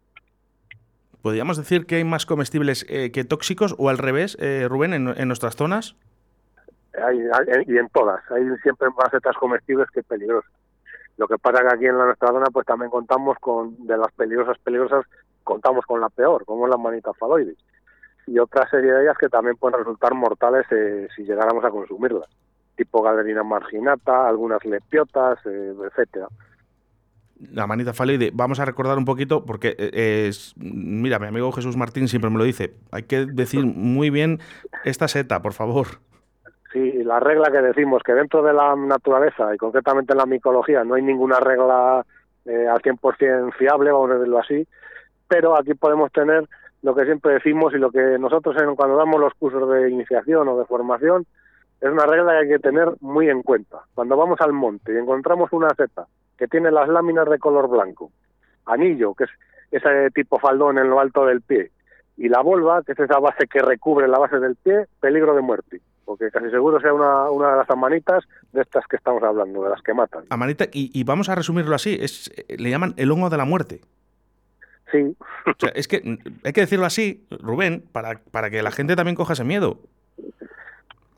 ¿Podríamos 1.23 1.57
decir 1.57 1.88
que 1.88 1.95
hay 1.95 2.03
más 2.03 2.27
comestibles 2.27 2.85
eh, 2.89 3.11
que 3.11 3.23
tóxicos 3.23 3.73
o 3.79 3.89
al 3.89 3.97
revés, 3.97 4.38
eh, 4.39 4.67
Rubén, 4.69 4.93
en 4.93 5.27
nuestras 5.27 5.55
zonas? 5.55 5.95
Hay, 6.93 7.19
y 7.67 7.77
en 7.77 7.89
todas, 7.89 8.19
hay 8.31 8.43
siempre 8.63 8.89
más 8.89 9.10
setas 9.12 9.36
comestibles 9.38 9.89
que 9.91 10.03
peligrosas. 10.03 10.51
Lo 11.17 11.27
que 11.27 11.38
pasa 11.38 11.62
que 11.62 11.75
aquí 11.75 11.86
en 11.86 11.98
la 11.98 12.05
nuestra 12.05 12.29
zona 12.29 12.48
pues 12.51 12.65
también 12.65 12.89
contamos 12.89 13.38
con, 13.39 13.86
de 13.86 13.98
las 13.98 14.12
peligrosas 14.13 14.57
peligrosas, 14.60 15.05
contamos 15.43 15.86
con 15.86 16.01
la 16.01 16.10
peor, 16.10 16.45
como 16.45 16.67
la 16.67 16.77
manita 16.77 17.13
faloides. 17.13 17.57
Y 18.27 18.39
otra 18.39 18.69
serie 18.69 18.91
de 18.91 19.03
ellas 19.03 19.17
que 19.17 19.29
también 19.29 19.57
pueden 19.57 19.79
resultar 19.79 20.13
mortales 20.13 20.65
eh, 20.71 21.07
si 21.15 21.24
llegáramos 21.24 21.63
a 21.65 21.69
consumirlas, 21.69 22.27
tipo 22.75 23.01
galerina 23.01 23.43
marginata, 23.43 24.27
algunas 24.27 24.63
lepiotas, 24.65 25.39
eh, 25.45 25.74
etcétera 25.86 26.27
la 27.51 27.67
manita 27.67 27.93
faloide, 27.93 28.31
vamos 28.33 28.60
a 28.60 28.65
recordar 28.65 28.98
un 28.98 29.05
poquito, 29.05 29.45
porque 29.45 29.75
eh, 29.77 30.27
es, 30.27 30.53
mira, 30.57 31.19
mi 31.19 31.27
amigo 31.27 31.51
Jesús 31.51 31.75
Martín 31.75 32.07
siempre 32.07 32.29
me 32.29 32.38
lo 32.38 32.43
dice, 32.43 32.75
hay 32.91 33.03
que 33.03 33.25
decir 33.25 33.65
muy 33.65 34.10
bien 34.10 34.39
esta 34.86 35.07
seta, 35.07 35.41
por 35.41 35.53
favor. 35.53 35.88
Sí, 36.71 37.03
la 37.03 37.19
regla 37.19 37.51
que 37.51 37.61
decimos 37.61 38.01
que 38.01 38.13
dentro 38.13 38.41
de 38.43 38.53
la 38.53 38.75
naturaleza 38.77 39.53
y 39.53 39.57
concretamente 39.57 40.13
en 40.13 40.19
la 40.19 40.25
micología 40.25 40.85
no 40.85 40.93
hay 40.93 41.01
ninguna 41.01 41.39
regla 41.39 42.05
eh, 42.45 42.65
al 42.65 42.81
100% 42.81 43.53
fiable, 43.55 43.91
vamos 43.91 44.11
a 44.11 44.13
decirlo 44.15 44.39
así, 44.39 44.65
pero 45.27 45.57
aquí 45.57 45.73
podemos 45.73 46.11
tener 46.13 46.47
lo 46.81 46.95
que 46.95 47.03
siempre 47.03 47.33
decimos 47.33 47.73
y 47.73 47.77
lo 47.77 47.91
que 47.91 48.17
nosotros 48.17 48.55
cuando 48.77 48.95
damos 48.95 49.19
los 49.19 49.33
cursos 49.33 49.69
de 49.69 49.89
iniciación 49.89 50.47
o 50.47 50.57
de 50.57 50.65
formación 50.65 51.25
es 51.81 51.89
una 51.89 52.05
regla 52.05 52.31
que 52.31 52.37
hay 52.37 52.47
que 52.47 52.59
tener 52.59 52.89
muy 53.01 53.29
en 53.29 53.43
cuenta. 53.43 53.81
Cuando 53.93 54.15
vamos 54.15 54.39
al 54.39 54.53
monte 54.53 54.93
y 54.93 54.97
encontramos 54.97 55.51
una 55.51 55.69
seta 55.75 56.07
que 56.37 56.47
tiene 56.47 56.71
las 56.71 56.87
láminas 56.87 57.29
de 57.29 57.37
color 57.37 57.67
blanco, 57.67 58.11
anillo, 58.65 59.13
que 59.13 59.25
es 59.25 59.29
ese 59.71 60.09
tipo 60.11 60.39
faldón 60.39 60.77
en 60.77 60.89
lo 60.89 61.01
alto 61.01 61.25
del 61.25 61.41
pie, 61.41 61.71
y 62.15 62.29
la 62.29 62.41
volva, 62.41 62.81
que 62.83 62.93
es 62.93 62.99
esa 62.99 63.19
base 63.19 63.47
que 63.47 63.59
recubre 63.59 64.07
la 64.07 64.19
base 64.19 64.39
del 64.39 64.55
pie, 64.55 64.85
peligro 65.01 65.35
de 65.35 65.41
muerte 65.41 65.81
porque 66.11 66.29
casi 66.29 66.49
seguro 66.49 66.77
sea 66.81 66.93
una, 66.93 67.29
una 67.29 67.51
de 67.51 67.57
las 67.59 67.69
amanitas 67.69 68.25
de 68.51 68.61
estas 68.61 68.85
que 68.85 68.97
estamos 68.97 69.23
hablando, 69.23 69.63
de 69.63 69.69
las 69.69 69.81
que 69.81 69.93
matan. 69.93 70.25
Amanita, 70.29 70.65
y, 70.73 71.01
vamos 71.05 71.29
a 71.29 71.35
resumirlo 71.35 71.73
así, 71.73 71.97
es, 72.01 72.29
le 72.49 72.69
llaman 72.69 72.93
el 72.97 73.09
hongo 73.11 73.29
de 73.29 73.37
la 73.37 73.45
muerte. 73.45 73.79
Sí. 74.91 75.15
es 75.73 75.87
que 75.87 76.01
hay 76.43 76.51
que 76.51 76.59
decirlo 76.59 76.85
así, 76.85 77.25
Rubén, 77.39 77.85
para, 77.93 78.19
para 78.29 78.49
que 78.49 78.61
la 78.61 78.71
gente 78.71 78.97
también 78.97 79.15
coja 79.15 79.31
ese 79.31 79.45
miedo. 79.45 79.77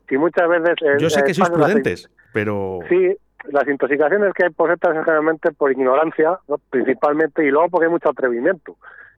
Sí, 0.08 0.16
muchas 0.16 0.48
veces... 0.48 0.76
Yo 1.00 1.10
sé 1.10 1.24
que 1.24 1.34
sois 1.34 1.50
prudentes, 1.50 2.08
pero... 2.32 2.78
Sí, 2.88 3.16
las 3.50 3.66
intoxicaciones 3.66 4.32
que 4.32 4.44
hay 4.44 4.50
por 4.50 4.70
es 4.70 4.78
generalmente 4.80 5.50
por 5.50 5.72
ignorancia, 5.72 6.38
principalmente, 6.70 7.44
y 7.44 7.50
luego 7.50 7.68
porque 7.68 7.86
hay 7.86 7.90
mucho 7.90 8.10
atrevimiento. 8.10 8.76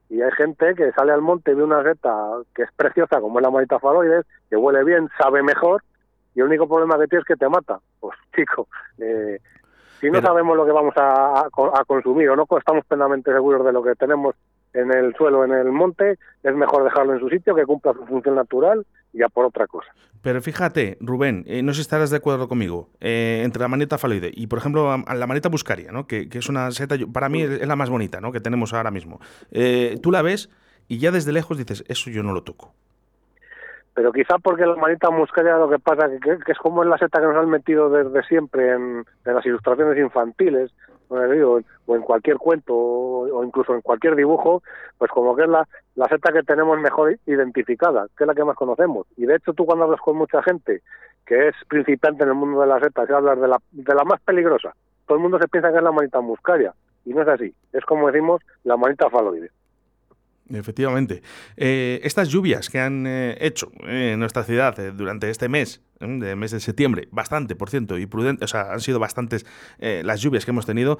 Y 0.09 0.23
hay 0.23 0.31
gente 0.33 0.75
que 0.75 0.93
sale 0.93 1.13
al 1.13 1.21
monte 1.21 1.51
y 1.51 1.55
ve 1.55 1.65
una 1.65 1.83
seta 1.83 2.15
que 2.55 2.63
es 2.63 2.73
preciosa, 2.73 3.21
como 3.21 3.39
es 3.39 3.43
la 3.43 3.51
manita 3.51 3.79
faloides, 3.79 4.25
que 4.49 4.57
huele 4.57 4.85
bien, 4.85 5.09
sabe 5.19 5.43
mejor, 5.43 5.83
y 6.35 6.41
el 6.41 6.47
único 6.47 6.69
problema 6.69 6.99
que 6.99 7.09
tiene 7.09 7.23
es 7.23 7.27
que 7.27 7.37
te 7.37 7.49
mata. 7.49 7.81
Pues, 8.01 8.17
chico, 8.37 8.69
eh, 8.99 9.41
si 10.01 10.11
no 10.11 10.21
sabemos 10.21 10.57
lo 10.57 10.65
que 10.65 10.73
vamos 10.73 10.95
a, 10.97 11.41
a, 11.41 11.85
consumir 11.87 12.29
o 12.31 12.37
no 12.37 12.47
estamos 12.57 12.85
plenamente 12.87 13.33
seguros 13.33 13.65
de 13.65 13.73
lo 13.73 13.83
que 13.83 13.95
tenemos 13.95 14.37
en 14.77 14.93
el 14.93 15.15
suelo, 15.15 15.45
en 15.45 15.53
el 15.53 15.73
monte, 15.73 16.19
es 16.43 16.55
mejor 16.55 16.85
dejarlo 16.85 17.15
en 17.15 17.21
su 17.21 17.29
sitio, 17.29 17.55
que 17.55 17.65
cumpla 17.65 17.93
su 17.95 18.05
función 18.07 18.35
natural 18.35 18.87
y 19.13 19.19
ya 19.19 19.29
por 19.29 19.47
otra 19.47 19.67
cosa. 19.67 19.89
Pero 20.23 20.43
fíjate, 20.43 20.99
Rubén, 21.01 21.45
eh, 21.47 21.63
no 21.63 21.73
sé 21.73 21.77
si 21.77 21.83
estarás 21.83 22.11
de 22.11 22.17
acuerdo 22.17 22.49
conmigo, 22.49 22.91
eh, 23.01 23.43
entre 23.45 23.63
la 23.63 23.69
manita 23.69 23.99
faloide 23.99 24.31
y, 24.33 24.47
por 24.47 24.59
ejemplo, 24.59 24.97
la 24.97 25.27
manita 25.27 25.49
buscaria, 25.49 25.93
¿no? 25.93 26.07
que, 26.07 26.29
es 26.31 26.49
una 26.49 26.71
seta, 26.73 26.97
para 27.13 27.29
mí 27.29 27.43
es 27.43 27.67
la 27.67 27.77
más 27.77 27.91
bonita 27.91 28.21
¿no? 28.21 28.33
que 28.33 28.41
tenemos 28.41 28.75
ahora 28.75 28.91
mismo. 28.91 29.21
Eh, 29.51 29.99
tú 30.03 30.11
la 30.11 30.23
ves 30.23 30.51
y 30.89 30.99
ya 30.99 31.11
desde 31.11 31.33
lejos 31.33 31.59
dices, 31.59 31.85
eso 31.89 32.11
yo 32.11 32.23
no 32.23 32.33
lo 32.33 32.43
toco 32.43 32.75
pero 33.97 34.13
quizá 34.13 34.37
porque 34.39 34.67
la 34.67 34.77
manita 34.77 35.11
muscaria 35.11 35.57
lo 35.57 35.71
que 35.71 35.79
pasa 35.79 36.11
que, 36.11 36.39
que 36.45 36.53
es 36.53 36.59
como 36.59 36.83
es 36.83 36.89
la 36.89 36.99
seta 36.99 37.19
que 37.19 37.27
nos 37.27 37.37
han 37.37 37.49
metido 37.49 37.89
desde 37.89 38.23
siempre 38.29 38.75
en, 38.75 39.07
las 39.25 39.45
ilustraciones 39.47 39.99
infantiles 39.99 40.71
o 41.09 41.95
en 41.95 42.03
cualquier 42.03 42.37
cuento 42.37 42.75
o, 42.75 43.45
incluso 43.45 43.75
en 43.75 43.81
cualquier 43.81 44.17
dibujo, 44.17 44.63
pues 44.99 45.11
como 45.11 45.35
que 45.37 45.43
es 45.43 45.49
la, 45.49 45.67
la 45.95 46.09
seta 46.09 46.33
que 46.33 46.43
tenemos 46.43 46.79
mejor 46.81 47.19
identificada, 47.27 48.07
que 48.17 48.25
es 48.25 48.29
la 48.29 48.35
que 48.35 48.45
más 48.45 48.57
conocemos. 48.57 49.07
Y 49.17 49.27
de 49.27 49.37
hecho 49.37 49.53
tú 49.53 49.65
cuando 49.65 49.85
hablas 49.85 50.01
con 50.01 50.17
mucha 50.17 50.43
gente 50.43 50.83
que 51.27 51.49
es 51.49 51.55
principiante 51.69 52.23
en 52.23 52.31
el 52.31 52.35
mundo 52.35 52.61
de 52.61 52.67
la 52.69 52.81
seta, 52.81 53.07
si 53.07 53.13
hablas 53.13 53.41
de 53.41 53.49
la, 53.49 53.61
de 53.73 53.95
la 53.95 54.05
más 54.05 54.21
peligrosa, 54.21 54.75
todo 55.07 55.17
el 55.17 55.23
mundo 55.23 55.39
se 55.39 55.49
piensa 55.49 55.71
que 55.71 55.79
es 55.79 55.83
la 55.83 55.93
manita 55.93 56.21
muscaria, 56.21 56.73
y 57.05 57.13
no 57.13 57.23
es 57.23 57.29
así, 57.29 57.53
es 57.73 57.85
como 57.85 58.11
decimos 58.11 58.43
la 58.65 58.77
manita 58.77 59.11
faloide. 59.11 59.51
Efectivamente. 60.49 61.23
Eh, 61.57 62.01
estas 62.05 62.29
lluvias 62.29 62.71
que 62.71 62.79
han 62.79 63.07
eh, 63.07 63.37
hecho 63.41 63.71
en 63.81 64.21
nuestra 64.21 64.45
ciudad 64.45 64.79
eh, 64.79 64.93
durante 64.93 65.29
este 65.31 65.49
mes, 65.49 65.83
de 66.01 66.37
mes 66.37 66.51
de 66.51 66.61
septiembre, 66.61 67.09
bastante, 67.11 67.57
por 67.57 67.71
ciento, 67.71 67.99
y 67.99 68.07
prudente, 68.07 68.45
o 68.45 68.49
sea, 68.49 68.73
han 68.73 68.81
sido 68.81 68.99
bastantes 68.99 69.47
las 69.79 70.21
lluvias 70.21 70.45
que 70.45 70.51
hemos 70.51 70.67
tenido, 70.67 70.99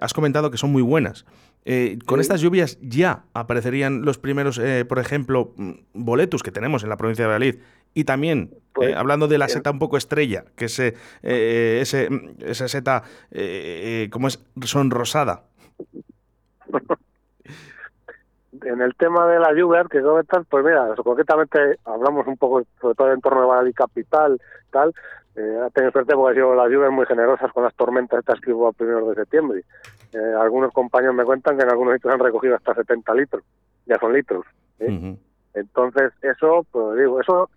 has 0.00 0.12
comentado 0.14 0.50
que 0.50 0.58
son 0.58 0.72
muy 0.72 0.82
buenas. 0.82 1.24
con 2.06 2.20
estas 2.20 2.40
lluvias 2.40 2.78
ya 2.80 3.24
aparecerían 3.34 4.02
los 4.02 4.18
primeros, 4.18 4.60
por 4.88 4.98
ejemplo, 4.98 5.52
mm, 5.56 5.72
boletos 5.94 6.42
que 6.42 6.50
tenemos 6.50 6.82
en 6.82 6.88
la 6.88 6.96
provincia 6.96 7.24
de 7.24 7.28
Valladolid. 7.28 7.60
Y 7.92 8.04
también, 8.04 8.54
pues, 8.72 8.94
hablando 8.94 9.28
de 9.28 9.38
la 9.38 9.48
seta 9.48 9.70
un 9.70 9.78
poco 9.78 9.96
estrella, 9.96 10.44
que 10.56 10.66
es 10.66 10.78
ese, 11.22 12.08
esa 12.40 12.68
seta, 12.68 13.02
como 14.10 14.28
es 14.28 14.40
sonrosada, 14.64 15.44
en 18.64 18.80
el 18.80 18.94
tema 18.94 19.26
de 19.26 19.38
la 19.38 19.52
lluvia 19.52 19.84
que 19.90 20.02
comentas, 20.02 20.46
pues 20.48 20.64
mira, 20.64 20.94
concretamente 20.96 21.78
hablamos 21.84 22.26
un 22.26 22.36
poco 22.36 22.62
sobre 22.80 22.94
todo 22.94 23.12
en 23.12 23.20
torno 23.20 23.42
a 23.42 23.46
Valladolid 23.46 23.74
Capital, 23.74 24.40
tal, 24.70 24.94
eh, 25.36 25.60
ha 25.64 25.70
tenido 25.70 25.92
suerte 25.92 26.14
porque 26.14 26.30
han 26.30 26.34
sido 26.34 26.54
las 26.54 26.68
lluvias 26.68 26.90
muy 26.90 27.06
generosas 27.06 27.52
con 27.52 27.64
las 27.64 27.74
tormentas 27.74 28.20
estas 28.20 28.40
que 28.40 28.52
hubo 28.52 28.68
a 28.68 28.72
primeros 28.72 29.08
de 29.10 29.14
septiembre. 29.14 29.64
Eh, 30.12 30.34
algunos 30.40 30.72
compañeros 30.72 31.14
me 31.14 31.24
cuentan 31.24 31.56
que 31.56 31.62
en 31.62 31.70
algunos 31.70 31.94
sitios 31.94 32.14
han 32.14 32.20
recogido 32.20 32.56
hasta 32.56 32.74
70 32.74 33.14
litros, 33.14 33.44
ya 33.86 33.98
son 33.98 34.12
litros. 34.12 34.44
¿eh? 34.80 35.16
Entonces, 35.54 36.12
eso, 36.22 36.66
pues 36.70 36.98
digo, 36.98 37.20
eso 37.20 37.50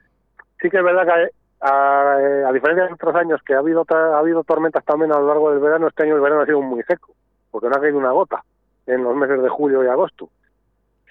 sí 0.62 0.70
que 0.70 0.78
es 0.78 0.84
verdad 0.84 1.06
que 1.06 1.30
a, 1.62 2.52
diferencia 2.54 2.86
de 2.86 2.94
otros 2.94 3.16
años 3.16 3.42
que 3.44 3.54
ha 3.54 3.60
habido 3.60 3.86
ha 3.90 4.20
habido 4.20 4.44
tormentas 4.44 4.84
también 4.86 5.12
a 5.12 5.20
lo 5.20 5.28
largo 5.28 5.52
del 5.52 5.60
verano, 5.60 5.88
este 5.88 6.04
año 6.04 6.16
el 6.16 6.22
verano 6.22 6.42
ha 6.42 6.46
sido 6.46 6.62
muy 6.62 6.84
seco, 6.84 7.14
porque 7.52 7.70
no 7.70 7.76
ha 7.76 7.82
caído 7.82 7.98
una 7.98 8.12
gota 8.12 8.44
en 8.86 9.04
los 9.04 9.16
meses 9.16 9.42
de 9.42 9.50
julio 9.50 9.84
y 9.84 9.88
agosto. 9.88 10.30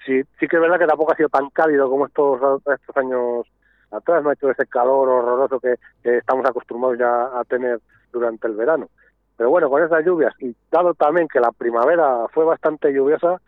Sí, 0.05 0.21
sí 0.39 0.47
que 0.47 0.57
es 0.57 0.61
verdad 0.61 0.79
que 0.79 0.87
tampoco 0.87 1.13
ha 1.13 1.15
sido 1.15 1.29
tan 1.29 1.49
cálido 1.49 1.89
como 1.89 2.05
estos, 2.07 2.41
estos 2.65 2.97
años 2.97 3.47
atrás, 3.91 4.23
no 4.23 4.29
ha 4.29 4.33
hecho 4.33 4.49
ese 4.49 4.65
calor 4.65 5.07
horroroso 5.07 5.59
que, 5.59 5.75
estamos 6.03 6.45
acostumbrados 6.45 6.97
ya 6.97 7.39
a 7.39 7.43
tener 7.45 7.79
durante 8.11 8.47
el 8.47 8.55
verano. 8.55 8.89
Pero 9.37 9.49
bueno, 9.49 9.69
con 9.69 9.83
esas 9.83 10.05
lluvias 10.05 10.33
y 10.39 10.55
dado 10.71 10.93
también 10.93 11.27
que 11.27 11.39
la 11.39 11.51
primavera 11.51 12.27
fue 12.31 12.43
bastante 12.45 12.91
lluviosa, 12.91 13.41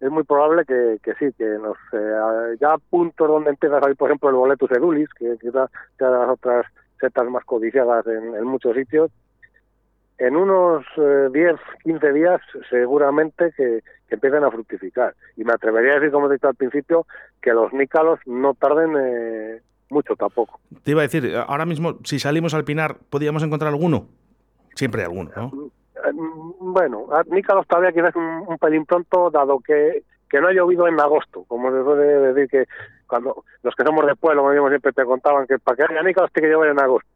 es 0.00 0.10
muy 0.10 0.24
probable 0.24 0.64
que, 0.64 0.98
que 1.02 1.14
sí, 1.14 1.32
que 1.36 1.44
nos, 1.44 1.76
eh, 1.92 2.56
ya 2.58 2.76
puntos 2.88 3.28
donde 3.28 3.50
empieza 3.50 3.76
a 3.76 3.80
salir, 3.80 3.96
por 3.96 4.08
ejemplo, 4.08 4.30
el 4.30 4.36
boletus 4.36 4.70
edulis, 4.70 5.08
que 5.10 5.36
quizás 5.38 5.70
sea 5.98 6.08
de 6.08 6.18
las 6.18 6.28
otras 6.30 6.66
setas 6.98 7.28
más 7.28 7.44
codiciadas 7.44 8.06
en, 8.06 8.34
en 8.34 8.44
muchos 8.44 8.74
sitios, 8.74 9.10
en 10.20 10.36
unos 10.36 10.84
10, 10.96 11.34
eh, 11.34 11.56
15 11.82 12.12
días 12.12 12.40
seguramente 12.68 13.52
que, 13.56 13.80
empiecen 14.10 14.42
a 14.42 14.50
fructificar. 14.50 15.14
Y 15.36 15.44
me 15.44 15.52
atrevería 15.52 15.92
a 15.92 15.94
decir, 15.94 16.10
como 16.10 16.28
he 16.28 16.32
dicho 16.32 16.48
al 16.48 16.56
principio, 16.56 17.06
que 17.40 17.52
los 17.52 17.72
nícalos 17.72 18.18
no 18.26 18.54
tarden 18.54 18.96
eh, 18.98 19.62
mucho 19.88 20.16
tampoco. 20.16 20.58
Te 20.82 20.90
iba 20.90 21.02
a 21.02 21.06
decir, 21.06 21.32
ahora 21.46 21.64
mismo, 21.64 21.98
si 22.02 22.18
salimos 22.18 22.52
al 22.52 22.64
Pinar, 22.64 22.96
¿podríamos 23.08 23.44
encontrar 23.44 23.68
alguno? 23.68 24.08
Siempre 24.74 25.02
hay 25.02 25.06
alguno, 25.06 25.30
¿no? 25.36 25.52
Mm, 26.12 26.72
bueno, 26.72 27.06
nícalos 27.26 27.68
todavía 27.68 27.92
quizás 27.92 28.16
un, 28.16 28.44
un 28.48 28.58
pelín 28.58 28.84
pronto, 28.84 29.30
dado 29.30 29.60
que, 29.60 30.02
que 30.28 30.40
no 30.40 30.48
ha 30.48 30.52
llovido 30.52 30.88
en 30.88 30.98
agosto, 30.98 31.44
como 31.46 31.70
se 31.70 31.84
suele 31.84 32.32
decir 32.32 32.48
que 32.48 32.64
cuando 33.06 33.44
los 33.62 33.74
que 33.76 33.84
somos 33.84 34.04
de 34.06 34.16
pueblo, 34.16 34.42
como 34.42 34.68
siempre 34.68 34.92
te 34.92 35.04
contaban 35.04 35.46
que 35.46 35.60
para 35.60 35.76
que 35.76 35.82
haya 35.84 36.02
nícalos 36.02 36.32
tiene 36.32 36.48
que 36.48 36.54
llover 36.54 36.70
en 36.70 36.80
agosto. 36.80 37.08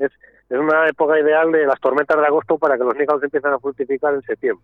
Es, 0.00 0.10
es 0.52 0.58
una 0.58 0.86
época 0.86 1.18
ideal 1.18 1.50
de 1.50 1.64
las 1.64 1.80
tormentas 1.80 2.14
de 2.18 2.26
agosto 2.26 2.58
para 2.58 2.76
que 2.76 2.84
los 2.84 2.94
nícalos 2.94 3.22
empiecen 3.22 3.54
a 3.54 3.58
fructificar 3.58 4.12
en 4.12 4.20
septiembre. 4.20 4.62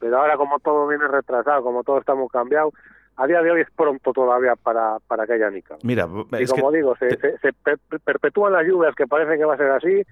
Pero 0.00 0.18
ahora 0.18 0.38
como 0.38 0.58
todo 0.58 0.88
viene 0.88 1.06
retrasado, 1.06 1.62
como 1.62 1.84
todo 1.84 1.98
está 1.98 2.14
muy 2.14 2.28
cambiado, 2.28 2.72
a 3.16 3.26
día 3.26 3.42
de 3.42 3.50
hoy 3.50 3.60
es 3.60 3.70
pronto 3.76 4.14
todavía 4.14 4.56
para, 4.56 4.96
para 5.06 5.26
que 5.26 5.34
haya. 5.34 5.50
Mira, 5.82 6.08
y 6.40 6.46
como 6.46 6.72
digo, 6.72 6.96
se, 6.96 7.10
se, 7.10 7.52
perpetúan 8.02 8.54
las 8.54 8.66
lluvias, 8.66 8.94
que 8.94 9.06
parece 9.06 9.36
que 9.36 9.44
va 9.44 9.52
a 9.52 9.58
ser 9.58 9.70
así. 9.72 10.02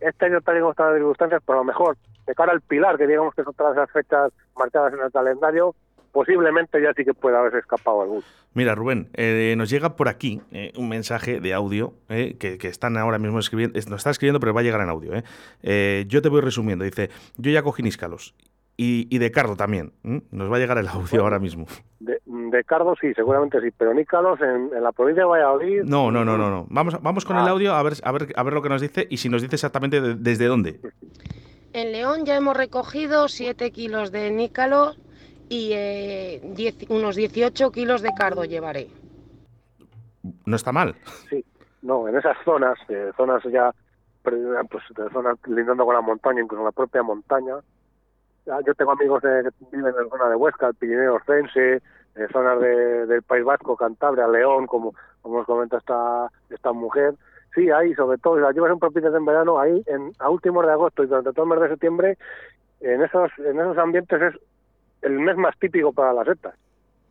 Este 0.00 0.26
año 0.26 0.38
están 0.38 0.60
las 0.60 0.76
circunstancias, 0.76 1.42
pero 1.46 1.60
a 1.60 1.62
lo 1.62 1.64
mejor 1.64 1.96
de 2.26 2.34
cara 2.34 2.52
al 2.52 2.60
Pilar, 2.60 2.98
que 2.98 3.06
digamos 3.06 3.34
que 3.34 3.44
son 3.44 3.54
todas 3.54 3.74
las 3.74 3.90
fechas 3.90 4.30
marcadas 4.58 4.92
en 4.92 5.00
el 5.00 5.10
calendario, 5.10 5.74
posiblemente 6.14 6.80
ya 6.80 6.94
sí 6.94 7.04
que 7.04 7.12
pueda 7.12 7.40
haberse 7.40 7.58
escapado 7.58 8.00
algún. 8.00 8.22
Mira, 8.54 8.76
Rubén, 8.76 9.08
eh, 9.14 9.52
nos 9.58 9.68
llega 9.68 9.96
por 9.96 10.08
aquí 10.08 10.40
eh, 10.52 10.72
un 10.76 10.88
mensaje 10.88 11.40
de 11.40 11.52
audio 11.52 11.92
eh, 12.08 12.36
que, 12.38 12.56
están 12.68 12.96
ahora 12.96 13.18
mismo 13.18 13.40
escribiendo, 13.40 13.78
nos 13.90 13.98
está 13.98 14.10
escribiendo, 14.10 14.38
pero 14.38 14.54
va 14.54 14.60
a 14.60 14.62
llegar 14.62 14.80
en 14.80 14.88
audio. 14.88 15.12
yo 15.12 16.22
te 16.22 16.28
voy 16.28 16.40
resumiendo. 16.40 16.84
Dice, 16.84 17.10
yo 17.36 17.50
ya 17.50 17.62
cogí 17.62 17.82
Níscalos. 17.82 18.34
Y, 18.76 19.18
de 19.18 19.30
Cardo 19.30 19.54
también. 19.54 19.92
Nos 20.02 20.50
va 20.50 20.56
a 20.56 20.58
llegar 20.58 20.78
el 20.78 20.88
audio 20.88 21.22
ahora 21.22 21.38
mismo. 21.38 21.66
De, 22.00 22.64
Cardo 22.64 22.94
sí, 23.00 23.12
seguramente 23.14 23.60
sí, 23.60 23.68
pero 23.76 23.92
Nícalos 23.92 24.40
en, 24.40 24.70
la 24.82 24.92
provincia 24.92 25.24
de 25.24 25.28
Valladolid. 25.28 25.82
No, 25.82 26.12
no, 26.12 26.24
no, 26.24 26.38
no, 26.38 26.48
no. 26.48 26.66
Vamos, 26.70 27.02
vamos 27.02 27.24
con 27.24 27.36
el 27.36 27.42
ah. 27.42 27.50
audio 27.50 27.74
a 27.74 27.82
ver, 27.82 27.94
a 28.02 28.12
ver, 28.12 28.28
a 28.36 28.42
ver 28.44 28.54
lo 28.54 28.62
que 28.62 28.68
nos 28.68 28.80
dice 28.80 29.06
y 29.10 29.16
si 29.16 29.28
nos 29.28 29.42
dice 29.42 29.56
exactamente 29.56 30.00
desde 30.00 30.46
dónde. 30.46 30.80
En 31.72 31.90
León 31.90 32.24
ya 32.24 32.36
hemos 32.36 32.56
recogido 32.56 33.26
7 33.26 33.72
kilos 33.72 34.12
de 34.12 34.30
nícalo 34.30 34.94
y 35.54 35.70
eh, 35.72 36.40
unos 36.88 37.14
18 37.14 37.70
kilos 37.70 38.02
de 38.02 38.10
cardo 38.18 38.44
llevaré. 38.44 38.88
No 40.44 40.56
está 40.56 40.72
mal. 40.72 40.96
Sí, 41.30 41.44
no, 41.82 42.08
en 42.08 42.16
esas 42.16 42.36
zonas, 42.44 42.76
eh, 42.88 43.12
zonas 43.16 43.40
ya, 43.44 43.72
pues 44.22 44.34
zonas 45.12 45.38
lindando 45.46 45.84
con 45.84 45.94
la 45.94 46.00
montaña, 46.00 46.42
incluso 46.42 46.64
la 46.64 46.72
propia 46.72 47.04
montaña. 47.04 47.54
Yo 48.66 48.74
tengo 48.74 48.92
amigos 48.92 49.22
que 49.22 49.28
viven 49.70 49.94
en 49.96 50.04
la 50.04 50.10
zona 50.10 50.28
de 50.28 50.34
Huesca, 50.34 50.66
el 50.66 50.74
Pirineo 50.74 51.14
Ostense, 51.14 51.80
en 52.16 52.28
zonas 52.32 52.60
del 52.60 53.22
País 53.22 53.44
Vasco, 53.44 53.76
Cantabria, 53.76 54.26
León, 54.26 54.66
como, 54.66 54.92
como 55.22 55.38
nos 55.38 55.46
comenta 55.46 55.78
esta, 55.78 56.30
esta 56.50 56.72
mujer. 56.72 57.14
Sí, 57.54 57.70
ahí, 57.70 57.94
sobre 57.94 58.18
todo, 58.18 58.40
las 58.40 58.56
lluvias 58.56 58.72
son 58.72 58.80
propicias 58.80 59.14
en 59.14 59.24
verano, 59.24 59.60
ahí 59.60 59.84
en, 59.86 60.10
a 60.18 60.28
últimos 60.30 60.66
de 60.66 60.72
agosto 60.72 61.04
y 61.04 61.06
durante 61.06 61.32
todo 61.32 61.44
el 61.44 61.50
mes 61.50 61.60
de 61.60 61.68
septiembre, 61.68 62.18
en 62.80 63.02
esos, 63.02 63.30
en 63.38 63.60
esos 63.60 63.78
ambientes 63.78 64.20
es 64.20 64.34
el 65.04 65.18
mes 65.20 65.36
más 65.36 65.56
típico 65.58 65.92
para 65.92 66.12
las 66.12 66.26
setas, 66.26 66.54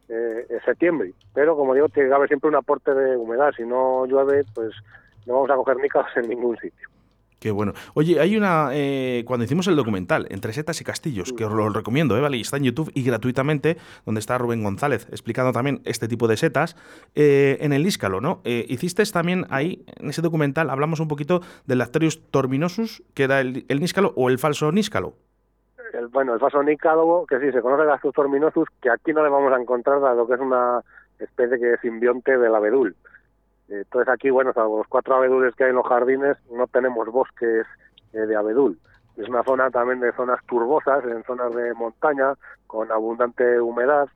eh, 0.10 0.46
es 0.50 0.64
septiembre. 0.64 1.14
Pero 1.34 1.56
como 1.56 1.74
digo, 1.74 1.90
tiene 1.90 2.10
que 2.10 2.16
haber 2.16 2.28
siempre 2.28 2.50
un 2.50 2.56
aporte 2.56 2.94
de 2.94 3.18
humedad. 3.18 3.54
Si 3.56 3.64
no 3.64 4.06
llueve, 4.06 4.44
pues 4.54 4.74
no 5.26 5.36
vamos 5.36 5.50
a 5.50 5.56
coger 5.56 5.78
nícalos 5.78 6.12
en 6.18 6.30
ningún 6.30 6.58
sitio. 6.58 6.90
Qué 7.44 7.52
bueno. 7.52 7.74
Oye, 7.94 8.22
hay 8.22 8.38
una. 8.38 8.70
Eh, 8.72 9.24
cuando 9.28 9.44
hicimos 9.44 9.68
el 9.68 9.76
documental, 9.76 10.28
Entre 10.30 10.54
Setas 10.54 10.80
y 10.80 10.86
Castillos, 10.86 11.34
que 11.34 11.44
os 11.44 11.52
lo 11.52 11.68
recomiendo, 11.68 12.16
¿eh? 12.16 12.22
¿vale? 12.22 12.40
está 12.40 12.56
en 12.56 12.64
YouTube 12.64 12.90
y 12.96 13.04
gratuitamente, 13.04 13.76
donde 14.06 14.20
está 14.20 14.38
Rubén 14.38 14.64
González 14.64 15.10
explicando 15.12 15.52
también 15.52 15.82
este 15.84 16.08
tipo 16.08 16.30
de 16.30 16.38
setas, 16.38 16.78
eh, 17.16 17.58
en 17.60 17.74
el 17.74 17.84
Níscalo, 17.84 18.22
¿no? 18.22 18.40
Eh, 18.46 18.66
hiciste 18.70 19.04
también 19.08 19.46
ahí, 19.50 19.84
en 20.00 20.10
ese 20.10 20.22
documental, 20.22 20.70
hablamos 20.70 21.02
un 21.02 21.10
poquito 21.10 21.42
del 21.66 21.80
Lacterius 21.80 22.22
torminosus, 22.32 23.04
que 23.14 23.24
era 23.24 23.42
el, 23.42 23.66
el 23.68 23.82
Níscalo 23.82 24.14
o 24.16 24.30
el 24.30 24.40
falso 24.40 24.72
Níscalo 24.72 25.18
bueno, 26.12 26.34
el 26.34 26.39
vaso 26.39 26.62
nícalo, 26.63 27.26
que 27.28 27.39
sí, 27.39 27.52
se 27.52 27.62
conoce 27.62 27.86
Gastus 27.86 28.13
minosus, 28.30 28.68
que 28.82 28.89
aquí 28.89 29.13
no 29.13 29.24
le 29.24 29.30
vamos 29.30 29.54
a 29.54 29.62
encontrar, 29.62 30.02
dado 30.02 30.28
que 30.28 30.36
es 30.36 30.39
una 30.39 30.82
especie 31.20 31.60
que 31.60 31.74
es 31.74 31.80
simbionte 31.82 32.38
del 32.38 32.56
abedul. 32.56 32.96
Entonces 33.70 34.13
aquí, 34.13 34.30
bueno, 34.30 34.54
salvo 34.54 34.80
los 34.80 34.88
cuatro 34.88 35.16
abedules 35.16 35.56
que 35.56 35.63
hay 35.63 35.70
en 35.70 35.78
los 35.78 35.88
jardines, 35.88 36.38
no 36.52 36.68
tenemos 36.68 37.08
bosques 37.10 37.66
eh, 38.13 38.18
de 38.20 38.36
abedul. 38.36 38.78
Es 39.18 39.30
una 39.30 39.44
zona 39.44 39.70
también 39.70 40.00
de 40.00 40.12
zonas 40.13 40.44
turbosas, 40.48 41.04
en 41.06 41.24
zonas 41.24 41.54
de 41.54 41.74
montaña, 41.74 42.34
con 42.68 42.92
abundante 42.92 43.60
humedad. 43.60 44.08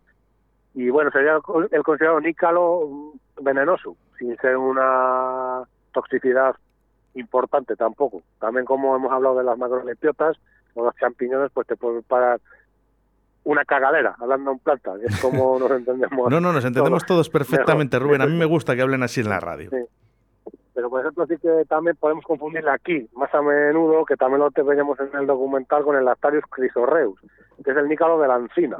Y 0.73 0.89
bueno, 0.89 1.11
sería 1.11 1.39
el 1.71 1.83
considerado 1.83 2.19
nícalo 2.19 3.13
venenoso, 3.41 3.95
sin 4.17 4.35
ser 4.37 4.57
una 4.57 5.63
toxicidad 5.91 6.55
importante 7.13 7.75
tampoco. 7.75 8.21
También 8.39 8.65
como 8.65 8.95
hemos 8.95 9.11
hablado 9.11 9.37
de 9.37 9.43
las 9.43 9.57
macrolepiotas, 9.57 10.37
los 10.75 10.95
champiñones, 10.95 11.51
pues 11.53 11.67
te 11.67 11.75
pueden 11.75 12.03
parar 12.03 12.39
una 13.47 13.63
cagadera, 13.63 14.13
hablando 14.19 14.51
en 14.51 14.59
plata, 14.59 14.95
es 15.01 15.21
como 15.21 15.57
nos 15.59 15.71
entendemos. 15.71 16.29
no, 16.29 16.41
no, 16.41 16.51
nos 16.51 16.65
entendemos 16.65 17.05
todos, 17.05 17.29
perfectamente, 17.29 17.97
Rubén. 17.97 18.21
A 18.21 18.25
mí 18.25 18.37
me 18.37 18.45
gusta 18.45 18.75
que 18.75 18.81
hablen 18.81 19.03
así 19.03 19.21
en 19.21 19.29
la 19.29 19.39
radio. 19.39 19.69
Pero, 20.73 20.89
por 20.89 20.99
ejemplo, 20.99 21.25
sí 21.25 21.37
que 21.37 21.63
también 21.67 21.95
podemos 21.95 22.25
confundirle 22.25 22.69
aquí, 22.69 23.09
más 23.15 23.33
a 23.33 23.41
menudo, 23.41 24.05
que 24.05 24.15
también 24.15 24.41
lo 24.41 24.51
veíamos 24.65 24.99
en 24.99 25.17
el 25.17 25.25
documental 25.25 25.83
con 25.83 25.95
el 25.95 26.05
Lactarius 26.05 26.43
crisorreus, 26.49 27.19
que 27.63 27.71
es 27.71 27.77
el 27.77 27.87
nícalo 27.87 28.19
de 28.19 28.27
la 28.27 28.35
encina. 28.35 28.77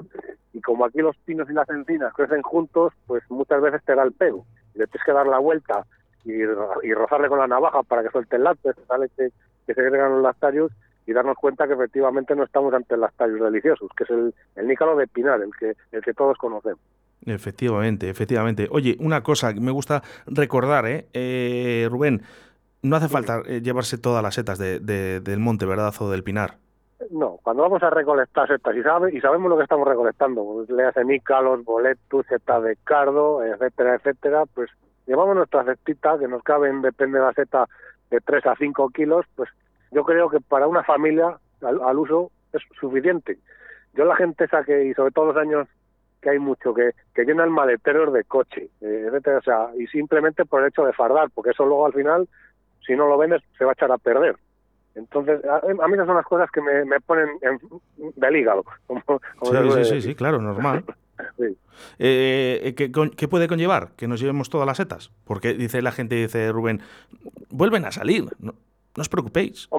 Y 0.54 0.62
como 0.62 0.86
aquí 0.86 1.00
los 1.00 1.16
pinos 1.18 1.50
y 1.50 1.54
las 1.54 1.68
encinas 1.70 2.14
crecen 2.14 2.42
juntos, 2.42 2.94
pues 3.08 3.24
muchas 3.30 3.62
veces 3.62 3.82
te 3.86 3.96
da 3.96 4.04
el 4.04 4.12
pego. 4.12 4.46
Y 4.76 4.80
le 4.80 4.88
tienes 4.88 5.06
que 5.06 5.14
dar 5.14 5.26
la 5.26 5.40
vuelta 5.40 5.86
y, 6.26 6.34
y 6.34 6.94
rozarle 6.94 7.30
con 7.30 7.40
la 7.40 7.48
navaja 7.48 7.82
para 7.84 8.04
que 8.04 8.10
suelte 8.10 8.36
el 8.36 8.44
látex, 8.44 8.76
que, 9.16 9.32
que 9.66 9.74
se 9.74 9.82
agregan 9.82 10.12
los 10.12 10.24
lactarios 10.24 10.72
y 11.08 11.14
darnos 11.14 11.38
cuenta 11.38 11.66
que 11.66 11.74
efectivamente 11.74 12.36
no 12.36 12.44
estamos 12.44 12.74
ante 12.74 12.96
el 12.96 13.02
tallos 13.16 13.40
deliciosos, 13.40 13.90
que 13.96 14.04
es 14.04 14.10
el, 14.10 14.36
el 14.58 14.68
nícalo 14.68 14.96
de 14.98 15.08
Pinar, 15.08 15.42
el 15.42 15.52
que, 15.58 15.74
el 15.92 16.04
que 16.04 16.14
todos 16.14 16.38
conocemos. 16.38 16.82
Efectivamente, 17.26 18.10
efectivamente. 18.10 18.68
Oye, 18.72 18.98
una 19.00 19.24
cosa 19.24 19.54
que 19.54 19.62
me 19.62 19.72
gusta 19.72 20.04
recordar, 20.28 20.86
¿eh? 20.86 21.08
eh 21.14 21.88
Rubén, 21.90 22.22
no 22.84 22.96
hace 22.98 23.08
falta 23.08 23.42
eh, 23.48 23.62
llevarse 23.62 23.98
todas 23.98 24.22
las 24.22 24.36
setas 24.36 24.60
de, 24.60 24.80
del 24.80 25.40
monte, 25.40 25.66
¿verdad? 25.66 25.94
O 26.00 26.10
del 26.10 26.24
pinar. 26.24 26.56
No, 27.10 27.40
cuando 27.42 27.64
vamos 27.64 27.82
a 27.84 27.90
recolectar 27.90 28.48
setas 28.48 28.76
y, 28.76 28.82
sabe, 28.82 29.16
y 29.16 29.22
sabemos 29.22 29.50
lo 29.50 29.58
que 29.58 29.64
estamos 29.64 29.88
recolectando, 29.88 30.44
pues 30.44 30.70
le 30.70 30.84
hacen 30.84 31.08
nícalos, 31.08 31.64
boletus, 31.64 32.26
setas 32.28 32.64
de 32.64 32.76
cardo, 32.84 33.44
etcétera, 33.44 33.96
etcétera, 33.96 34.44
pues 34.54 34.70
llevamos 35.06 35.36
nuestra 35.36 35.64
cestita, 35.64 36.20
que 36.20 36.28
nos 36.28 36.44
caben, 36.44 36.82
depende 36.82 37.20
de 37.20 37.26
la 37.26 37.34
seta, 37.34 37.68
de 38.10 38.20
3 38.20 38.46
a 38.48 38.56
5 38.56 38.90
kilos, 38.90 39.26
pues 39.36 39.50
yo 39.92 40.04
creo 40.04 40.30
que 40.30 40.40
para 40.40 40.68
una 40.68 40.84
familia 40.84 41.38
al, 41.62 41.98
uso 41.98 42.32
es 42.54 42.62
suficiente. 42.80 43.38
Yo 43.94 44.06
la 44.06 44.16
gente 44.16 44.46
esa 44.46 44.64
que, 44.64 44.86
y 44.86 44.94
sobre 44.94 45.12
todo 45.12 45.28
los 45.28 45.38
años 45.38 45.68
que 46.22 46.32
hay 46.32 46.40
mucho, 46.40 46.74
que, 46.74 46.92
que 47.14 47.26
llenan 47.26 47.52
maleteros 47.52 48.14
de 48.14 48.24
coche, 48.24 48.70
eh, 48.82 49.10
o 49.12 49.42
sea, 49.42 49.70
y 49.78 49.88
simplemente 49.88 50.46
por 50.46 50.62
el 50.62 50.70
hecho 50.70 50.84
de 50.84 50.94
fardar, 50.94 51.30
porque 51.34 51.52
eso 51.52 51.66
luego 51.66 51.86
al 51.86 51.94
final, 51.94 52.28
si 52.86 52.96
no 52.96 53.08
lo 53.08 53.18
vendes, 53.18 53.42
se 53.58 53.66
va 53.66 53.72
a 53.72 53.74
echar 53.74 53.92
a 53.92 53.98
perder. 53.98 54.36
Entonces, 54.96 55.40
a, 55.46 55.88
mí 55.88 55.94
esas 55.94 56.08
son 56.08 56.16
las 56.16 56.26
cosas 56.26 56.50
que 56.50 56.60
me, 56.60 56.84
me 56.86 57.00
ponen 57.00 57.30
en, 57.42 57.60
del 58.16 58.36
hígado. 58.36 58.64
sí, 59.44 59.86
sí, 59.86 60.02
sí, 60.02 60.16
claro, 60.16 60.42
normal. 60.42 60.84
Eh, 62.00 62.74
¿qué, 62.76 62.92
¿qué, 62.92 63.28
puede 63.28 63.48
conllevar? 63.48 63.92
Que 63.96 64.08
nos 64.08 64.20
llevemos 64.20 64.50
todas 64.50 64.68
las 64.68 64.78
setas. 64.78 65.12
Porque 65.26 65.54
dice 65.54 65.82
la 65.82 65.92
gente, 65.92 66.16
dice 66.16 66.52
Rubén, 66.52 66.82
vuelven 67.50 67.86
a 67.86 67.92
salir, 67.92 68.26
no, 68.98 69.02
os 69.02 69.10
preocupéis. 69.10 69.70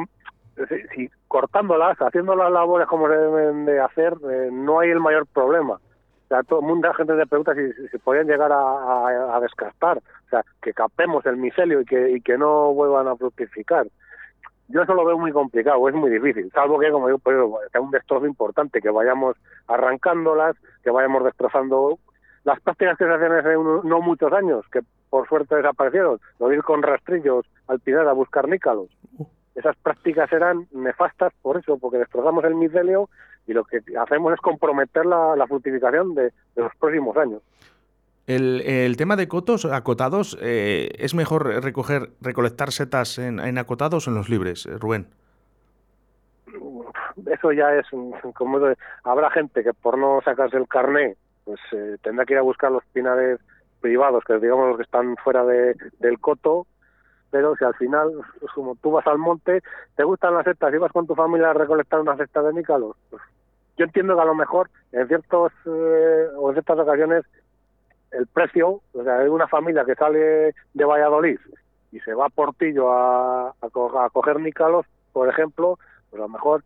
Si, 0.95 1.11
cortándolas, 1.29 1.97
haciendo 2.01 2.35
las 2.35 2.51
labores 2.51 2.89
como 2.89 3.09
se 3.09 3.15
deben 3.17 3.65
de 3.65 3.81
hacer, 3.81 4.15
eh, 4.31 4.49
no 4.51 4.81
hay 4.81 4.91
el 4.91 5.01
mayor 5.01 5.27
problema. 5.27 5.75
O 5.75 6.29
sea, 6.29 6.43
todo 6.43 6.61
el 6.61 6.67
mundo, 6.67 6.89
la 6.89 6.95
gente 6.95 7.17
se 7.17 7.27
pregunta 7.27 7.55
si, 7.55 7.89
si 7.91 7.99
podían 7.99 8.27
llegar 8.27 8.51
a, 8.53 9.39
descastar, 9.41 9.99
o 9.99 10.29
sea, 10.31 10.43
que 10.61 10.73
capemos 10.73 11.25
el 11.27 11.37
micelio 11.37 11.81
y 11.81 11.85
que, 11.85 12.11
y 12.11 12.21
que 12.21 12.37
no 12.37 12.73
vuelvan 12.75 13.09
a 13.09 13.17
fructificar 13.17 13.87
yo 14.69 14.83
eso 14.83 14.95
lo 14.95 15.05
veo 15.05 15.19
muy 15.19 15.33
complicado, 15.33 15.89
es 15.89 15.95
muy 15.95 16.11
difícil, 16.11 16.51
salvo 16.53 16.79
que, 16.79 16.91
como 16.91 17.07
digo, 17.07 17.19
pues, 17.19 17.37
sea 17.73 17.81
un 17.81 17.91
destrozo 17.91 18.27
importante, 18.27 18.83
que 18.83 18.91
vayamos 18.91 19.37
arrancándolas, 19.67 20.57
que 20.83 20.91
vayamos 20.91 21.25
destrozando 21.25 21.99
las 22.45 22.61
prácticas 22.61 22.99
que 22.99 23.07
se 23.07 23.13
hacían 23.13 23.33
hace 23.33 23.55
no 23.55 24.01
muchos 24.01 24.33
años, 24.33 24.65
que 24.71 24.81
por 25.11 25.29
suerte 25.29 25.57
desaparecieron, 25.57 26.21
de 26.39 26.55
ir 26.55 26.63
con 26.63 26.83
rastrillos 26.83 27.47
al 27.67 27.81
pinar 27.81 28.07
a 28.09 28.13
buscar 28.13 28.49
nícalos. 28.49 28.89
Esas 29.55 29.77
prácticas 29.77 30.33
eran 30.33 30.69
nefastas 30.73 31.33
por 31.43 31.59
eso, 31.59 31.79
porque 31.79 31.99
destrozamos 31.99 32.45
el 32.45 32.55
micelio 32.55 33.09
y 33.47 33.53
lo 33.53 33.65
que 33.65 33.81
hacemos 33.99 34.33
es 34.35 34.41
comprometer 34.41 35.07
la, 35.07 35.45
fructificación 35.49 36.15
de 36.15 36.33
los 36.57 36.73
próximos 36.77 37.17
años. 37.17 37.43
El, 38.29 38.95
tema 38.99 39.17
de 39.17 39.27
cotos 39.27 39.65
acotados, 39.65 40.37
eh, 40.43 40.91
¿es 40.99 41.15
mejor 41.15 41.47
recoger, 41.65 42.11
recolectar 42.21 42.73
setas 42.73 43.19
en, 43.19 43.57
acotados 43.57 44.07
o 44.07 44.11
en 44.11 44.17
los 44.17 44.29
libres, 44.29 44.67
eh, 44.67 44.77
Rubén? 44.77 45.07
Eso 47.27 47.53
ya 47.53 47.75
es 47.75 47.87
como 48.35 48.61
habrá 49.05 49.31
gente 49.31 49.65
que 49.65 49.73
por 49.73 49.97
no 49.97 50.21
sacarse 50.23 50.59
el 50.59 50.69
carné, 50.69 51.17
pues 51.45 51.59
eh, 51.73 51.97
tendrá 52.03 52.27
que 52.27 52.35
ir 52.35 52.39
a 52.39 52.43
buscar 52.43 52.71
los 52.71 52.85
pinares 52.93 53.41
privados, 53.81 54.25
que 54.25 54.39
digamos 54.39 54.69
los 54.69 54.77
que 54.77 54.83
están 54.83 55.17
fuera 55.17 55.45
de, 55.45 55.75
del 55.99 56.19
coto, 56.19 56.67
pero 57.31 57.55
si 57.57 57.65
al 57.65 57.75
final, 57.75 58.13
pues, 58.41 58.53
como 58.53 58.77
tú 58.77 58.93
vas 58.93 59.07
al 59.07 59.19
monte, 59.19 59.63
te 59.97 60.05
gustan 60.05 60.35
las 60.35 60.45
setas 60.45 60.73
y 60.73 60.79
vas 60.79 60.93
con 60.93 61.07
tu 61.07 61.15
familia 61.15 61.51
a 61.51 61.55
recolectar 61.55 62.01
una 62.01 62.17
cesta 62.17 62.43
de 62.43 62.55
nícalos, 62.55 62.97
pues, 63.11 63.23
yo 63.77 63.85
entiendo 63.85 64.17
que 64.17 64.23
a 64.23 64.27
lo 64.27 64.35
mejor 64.35 64.71
en 64.93 65.07
ciertos 65.07 65.53
o 65.65 66.49
en 66.49 66.55
ciertas 66.55 66.79
ocasiones 66.79 67.25
el 68.11 68.27
precio, 68.27 68.81
o 68.93 69.05
sea, 69.05 69.19
hay 69.19 69.29
una 69.29 69.47
familia 69.47 69.85
que 69.85 69.95
sale 69.95 70.55
de 70.75 70.85
Valladolid 70.85 71.39
y 71.93 72.01
se 72.01 72.15
va 72.15 72.27
a 72.27 72.31
Portillo 72.31 72.93
a, 72.93 73.55
coger 74.13 74.41
nícalos, 74.41 74.85
por 75.13 75.29
ejemplo, 75.29 75.79
pues 76.11 76.21
a 76.21 76.25
lo 76.25 76.29
mejor 76.29 76.65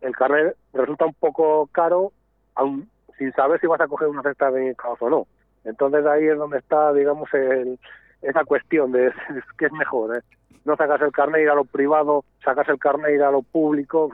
el 0.00 0.14
carnet 0.14 0.56
resulta 0.72 1.06
un 1.06 1.14
poco 1.14 1.68
caro, 1.72 2.12
aun 2.56 2.88
sin 3.16 3.32
saber 3.32 3.60
si 3.60 3.66
vas 3.66 3.80
a 3.80 3.86
coger 3.86 4.08
una 4.08 4.22
cesta 4.22 4.50
de 4.50 4.70
nícalos 4.70 5.00
o 5.00 5.10
no. 5.10 5.26
Entonces 5.64 6.04
ahí 6.06 6.26
es 6.26 6.38
donde 6.38 6.58
está, 6.58 6.92
digamos, 6.92 7.32
el, 7.34 7.78
esa 8.22 8.44
cuestión 8.44 8.92
de 8.92 9.12
qué 9.58 9.66
es 9.66 9.72
mejor, 9.72 10.16
¿eh? 10.16 10.20
No 10.64 10.76
sacas 10.76 11.00
el 11.02 11.12
carnet 11.12 11.42
ir 11.42 11.50
a 11.50 11.54
lo 11.54 11.64
privado, 11.64 12.24
sacas 12.42 12.68
el 12.68 12.78
carnet 12.78 13.14
ir 13.14 13.22
a 13.22 13.30
lo 13.30 13.42
público, 13.42 14.10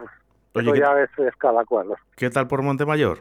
eso 0.54 0.74
ya 0.74 1.00
es, 1.00 1.10
es, 1.18 1.36
cada 1.36 1.64
cual. 1.64 1.88
¿Qué 2.16 2.28
tal 2.28 2.48
por 2.48 2.62
Montemayor? 2.62 3.18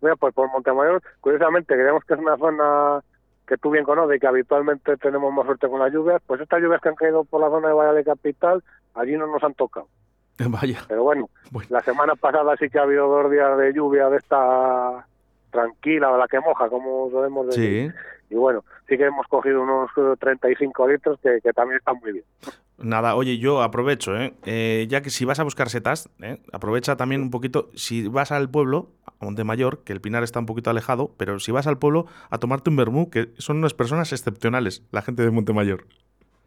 Mira, 0.00 0.16
pues 0.16 0.32
por 0.32 0.50
Montemayor, 0.50 1.02
curiosamente, 1.20 1.74
creemos 1.74 2.02
que 2.04 2.14
es 2.14 2.20
una 2.20 2.36
zona 2.38 3.00
que 3.46 3.58
tú 3.58 3.70
bien 3.70 3.84
conoces 3.84 4.16
y 4.16 4.20
que 4.20 4.26
habitualmente 4.26 4.96
tenemos 4.96 5.32
más 5.32 5.44
suerte 5.44 5.68
con 5.68 5.80
las 5.80 5.92
lluvias, 5.92 6.22
pues 6.26 6.40
estas 6.40 6.62
lluvias 6.62 6.80
que 6.80 6.88
han 6.88 6.94
caído 6.94 7.24
por 7.24 7.40
la 7.42 7.48
zona 7.48 7.68
de 7.68 7.74
Valladolid 7.74 8.06
Capital, 8.06 8.64
allí 8.94 9.16
no 9.16 9.26
nos 9.26 9.42
han 9.44 9.54
tocado. 9.54 9.88
Vaya. 10.48 10.82
Pero 10.88 11.02
bueno, 11.02 11.28
la 11.68 11.80
semana 11.80 12.14
pasada 12.14 12.56
sí 12.56 12.68
que 12.68 12.78
ha 12.78 12.82
habido 12.82 13.06
dos 13.08 13.30
días 13.30 13.56
de 13.58 13.72
lluvia 13.72 14.08
de 14.08 14.16
esta 14.16 15.06
tranquila, 15.56 16.16
la 16.16 16.28
que 16.28 16.40
moja, 16.40 16.68
como 16.68 17.10
podemos 17.10 17.46
decir. 17.46 17.90
Sí. 17.90 18.34
Y 18.34 18.34
bueno, 18.34 18.64
sí 18.88 18.96
que 18.96 19.04
hemos 19.04 19.26
cogido 19.28 19.62
unos 19.62 19.90
35 20.18 20.88
litros 20.88 21.18
que, 21.22 21.40
que 21.42 21.52
también 21.52 21.78
están 21.78 21.96
muy 22.02 22.12
bien. 22.12 22.24
Nada, 22.78 23.14
oye, 23.14 23.38
yo 23.38 23.62
aprovecho, 23.62 24.16
¿eh? 24.16 24.34
¿eh? 24.44 24.86
ya 24.88 25.00
que 25.00 25.08
si 25.08 25.24
vas 25.24 25.40
a 25.40 25.44
buscar 25.44 25.70
setas, 25.70 26.10
¿eh? 26.20 26.38
aprovecha 26.52 26.96
también 26.96 27.22
un 27.22 27.30
poquito, 27.30 27.70
si 27.74 28.06
vas 28.06 28.32
al 28.32 28.50
pueblo, 28.50 28.90
a 29.06 29.24
Montemayor, 29.24 29.82
que 29.82 29.94
el 29.94 30.02
Pinar 30.02 30.22
está 30.22 30.40
un 30.40 30.46
poquito 30.46 30.68
alejado, 30.68 31.14
pero 31.16 31.38
si 31.38 31.52
vas 31.52 31.66
al 31.66 31.78
pueblo 31.78 32.06
a 32.28 32.36
tomarte 32.36 32.68
un 32.68 32.76
vermú, 32.76 33.08
que 33.08 33.30
son 33.38 33.58
unas 33.58 33.72
personas 33.72 34.12
excepcionales, 34.12 34.86
la 34.90 35.00
gente 35.00 35.22
de 35.22 35.30
Montemayor. 35.30 35.86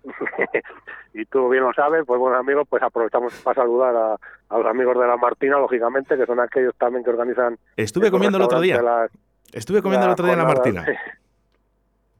y 1.14 1.26
tú 1.26 1.50
bien 1.50 1.64
lo 1.64 1.74
sabes, 1.74 2.04
pues 2.06 2.20
bueno 2.20 2.38
amigos, 2.38 2.68
pues 2.70 2.82
aprovechamos 2.84 3.34
para 3.42 3.62
saludar 3.62 3.96
a, 3.96 4.58
los 4.58 4.66
amigos 4.66 4.98
de 4.98 5.08
la 5.08 5.18
Martina, 5.18 5.58
lógicamente, 5.58 6.18
que 6.18 6.26
son 6.26 6.40
aquellos 6.40 6.76
también 6.76 7.04
que 7.04 7.10
organizan... 7.10 7.58
Estuve 7.76 8.12
comiendo 8.12 8.38
el 8.38 8.44
otro 8.44 8.62
día. 8.62 8.82
Estuve 9.52 9.82
comiendo 9.82 10.06
el 10.06 10.14
otro 10.14 10.26
día 10.26 10.34
en 10.34 10.40
la 10.40 10.46
Martina. 10.46 10.86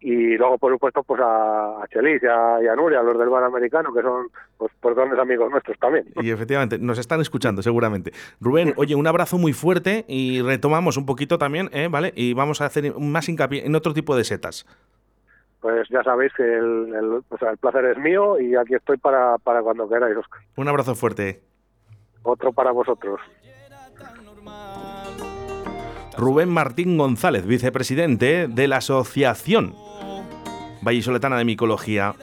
y 0.02 0.38
luego 0.38 0.58
por 0.58 0.72
supuesto 0.74 1.04
pues 1.04 1.20
a, 1.24 1.84
Chelis 1.92 2.22
y 2.24 2.28
a, 2.28 2.76
Nuria, 2.76 3.02
los 3.02 3.18
del 3.18 3.30
bar 3.30 3.44
americano, 3.44 3.94
que 3.94 4.02
son 4.02 4.28
pues, 4.58 4.72
pues 4.80 4.96
grandes 4.96 5.20
amigos 5.20 5.52
nuestros 5.52 5.78
también. 5.80 6.06
Y 6.22 6.32
efectivamente, 6.32 6.78
nos 6.78 7.00
están 7.00 7.22
escuchando 7.22 7.62
seguramente. 7.62 8.12
Rubén, 8.40 8.74
oye, 8.78 8.96
un 8.96 9.08
abrazo 9.08 9.38
muy 9.38 9.54
fuerte 9.54 10.06
y 10.08 10.42
retomamos 10.42 10.98
un 10.98 11.06
poquito 11.06 11.38
también, 11.38 11.70
¿eh? 11.74 11.88
¿vale? 11.90 12.14
Y 12.16 12.34
vamos 12.34 12.62
a 12.62 12.66
hacer 12.66 12.94
más 12.98 13.28
hincapié 13.28 13.66
en 13.66 13.76
otro 13.76 13.94
tipo 13.94 14.16
de 14.16 14.24
setas. 14.24 14.66
Pues 15.62 15.88
ya 15.90 16.04
sabéis 16.04 16.32
que 16.34 16.44
el, 16.44 16.94
el, 16.94 17.58
placer 17.60 17.86
es 17.86 17.98
mío 17.98 18.40
y 18.40 18.56
aquí 18.56 18.76
estoy 18.76 18.98
para, 18.98 19.38
para 19.40 19.62
cuando 19.62 19.90
queráis, 19.90 20.16
Oscar. 20.16 20.42
Un 20.56 20.68
abrazo 20.68 20.96
fuerte. 20.96 21.42
Otro 22.24 22.54
para 22.54 22.72
vosotros. 22.72 23.20
Rubén 26.18 26.50
Martín 26.50 26.98
González, 26.98 27.46
vicepresidente 27.46 28.48
de 28.48 28.68
la 28.68 28.78
Asociación 28.78 29.74
vallisoletana 30.82 31.38
de 31.38 31.46
micología. 31.46 32.16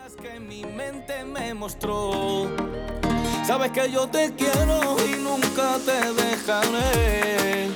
Sabes 3.45 3.71
que 3.71 3.91
yo 3.91 4.09
te 4.09 4.33
quiero 4.35 4.97
y 5.07 5.23
nunca 5.23 5.79
te 5.85 6.13
dejaré. 6.13 7.69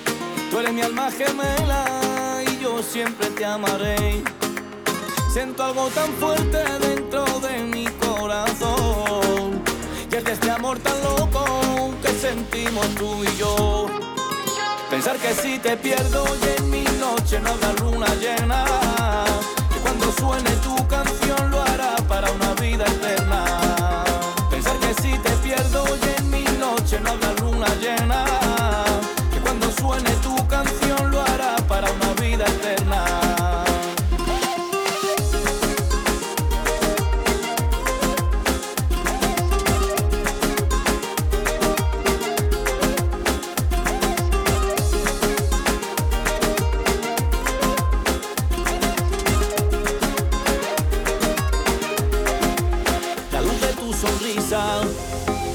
Tú 0.50 0.58
eres 0.58 0.72
mi 0.72 0.82
alma 0.82 1.10
gemela 1.10 2.42
y 2.46 2.62
yo 2.62 2.82
siempre 2.82 3.28
te 3.30 3.44
amaré. 3.44 4.22
Siento 5.32 5.64
algo 5.64 5.88
tan 5.90 6.12
fuerte 6.14 6.58
dentro 6.80 7.24
de 7.40 7.62
mi 7.64 7.86
corazón. 7.86 9.62
Que 10.10 10.18
es 10.18 10.26
este 10.26 10.50
amor 10.50 10.78
tan 10.80 11.00
loco 11.02 11.44
que 12.02 12.12
sentimos 12.12 12.86
tú 12.96 13.24
y 13.24 13.36
yo. 13.36 13.86
Pensar 14.90 15.16
que 15.18 15.32
si 15.34 15.58
te 15.58 15.76
pierdo 15.76 16.24
y 16.42 16.58
en 16.58 16.70
mi 16.70 16.84
noche 16.98 17.38
no 17.40 17.50
habrá 17.50 17.72
luna 17.74 18.06
llena 18.16 18.64
suene 20.12 20.50
tu 20.56 20.76
canción 20.88 21.50
lo 21.50 21.62
hará 21.62 21.94
para 22.08 22.30
una 22.32 22.54
vida 22.54 22.84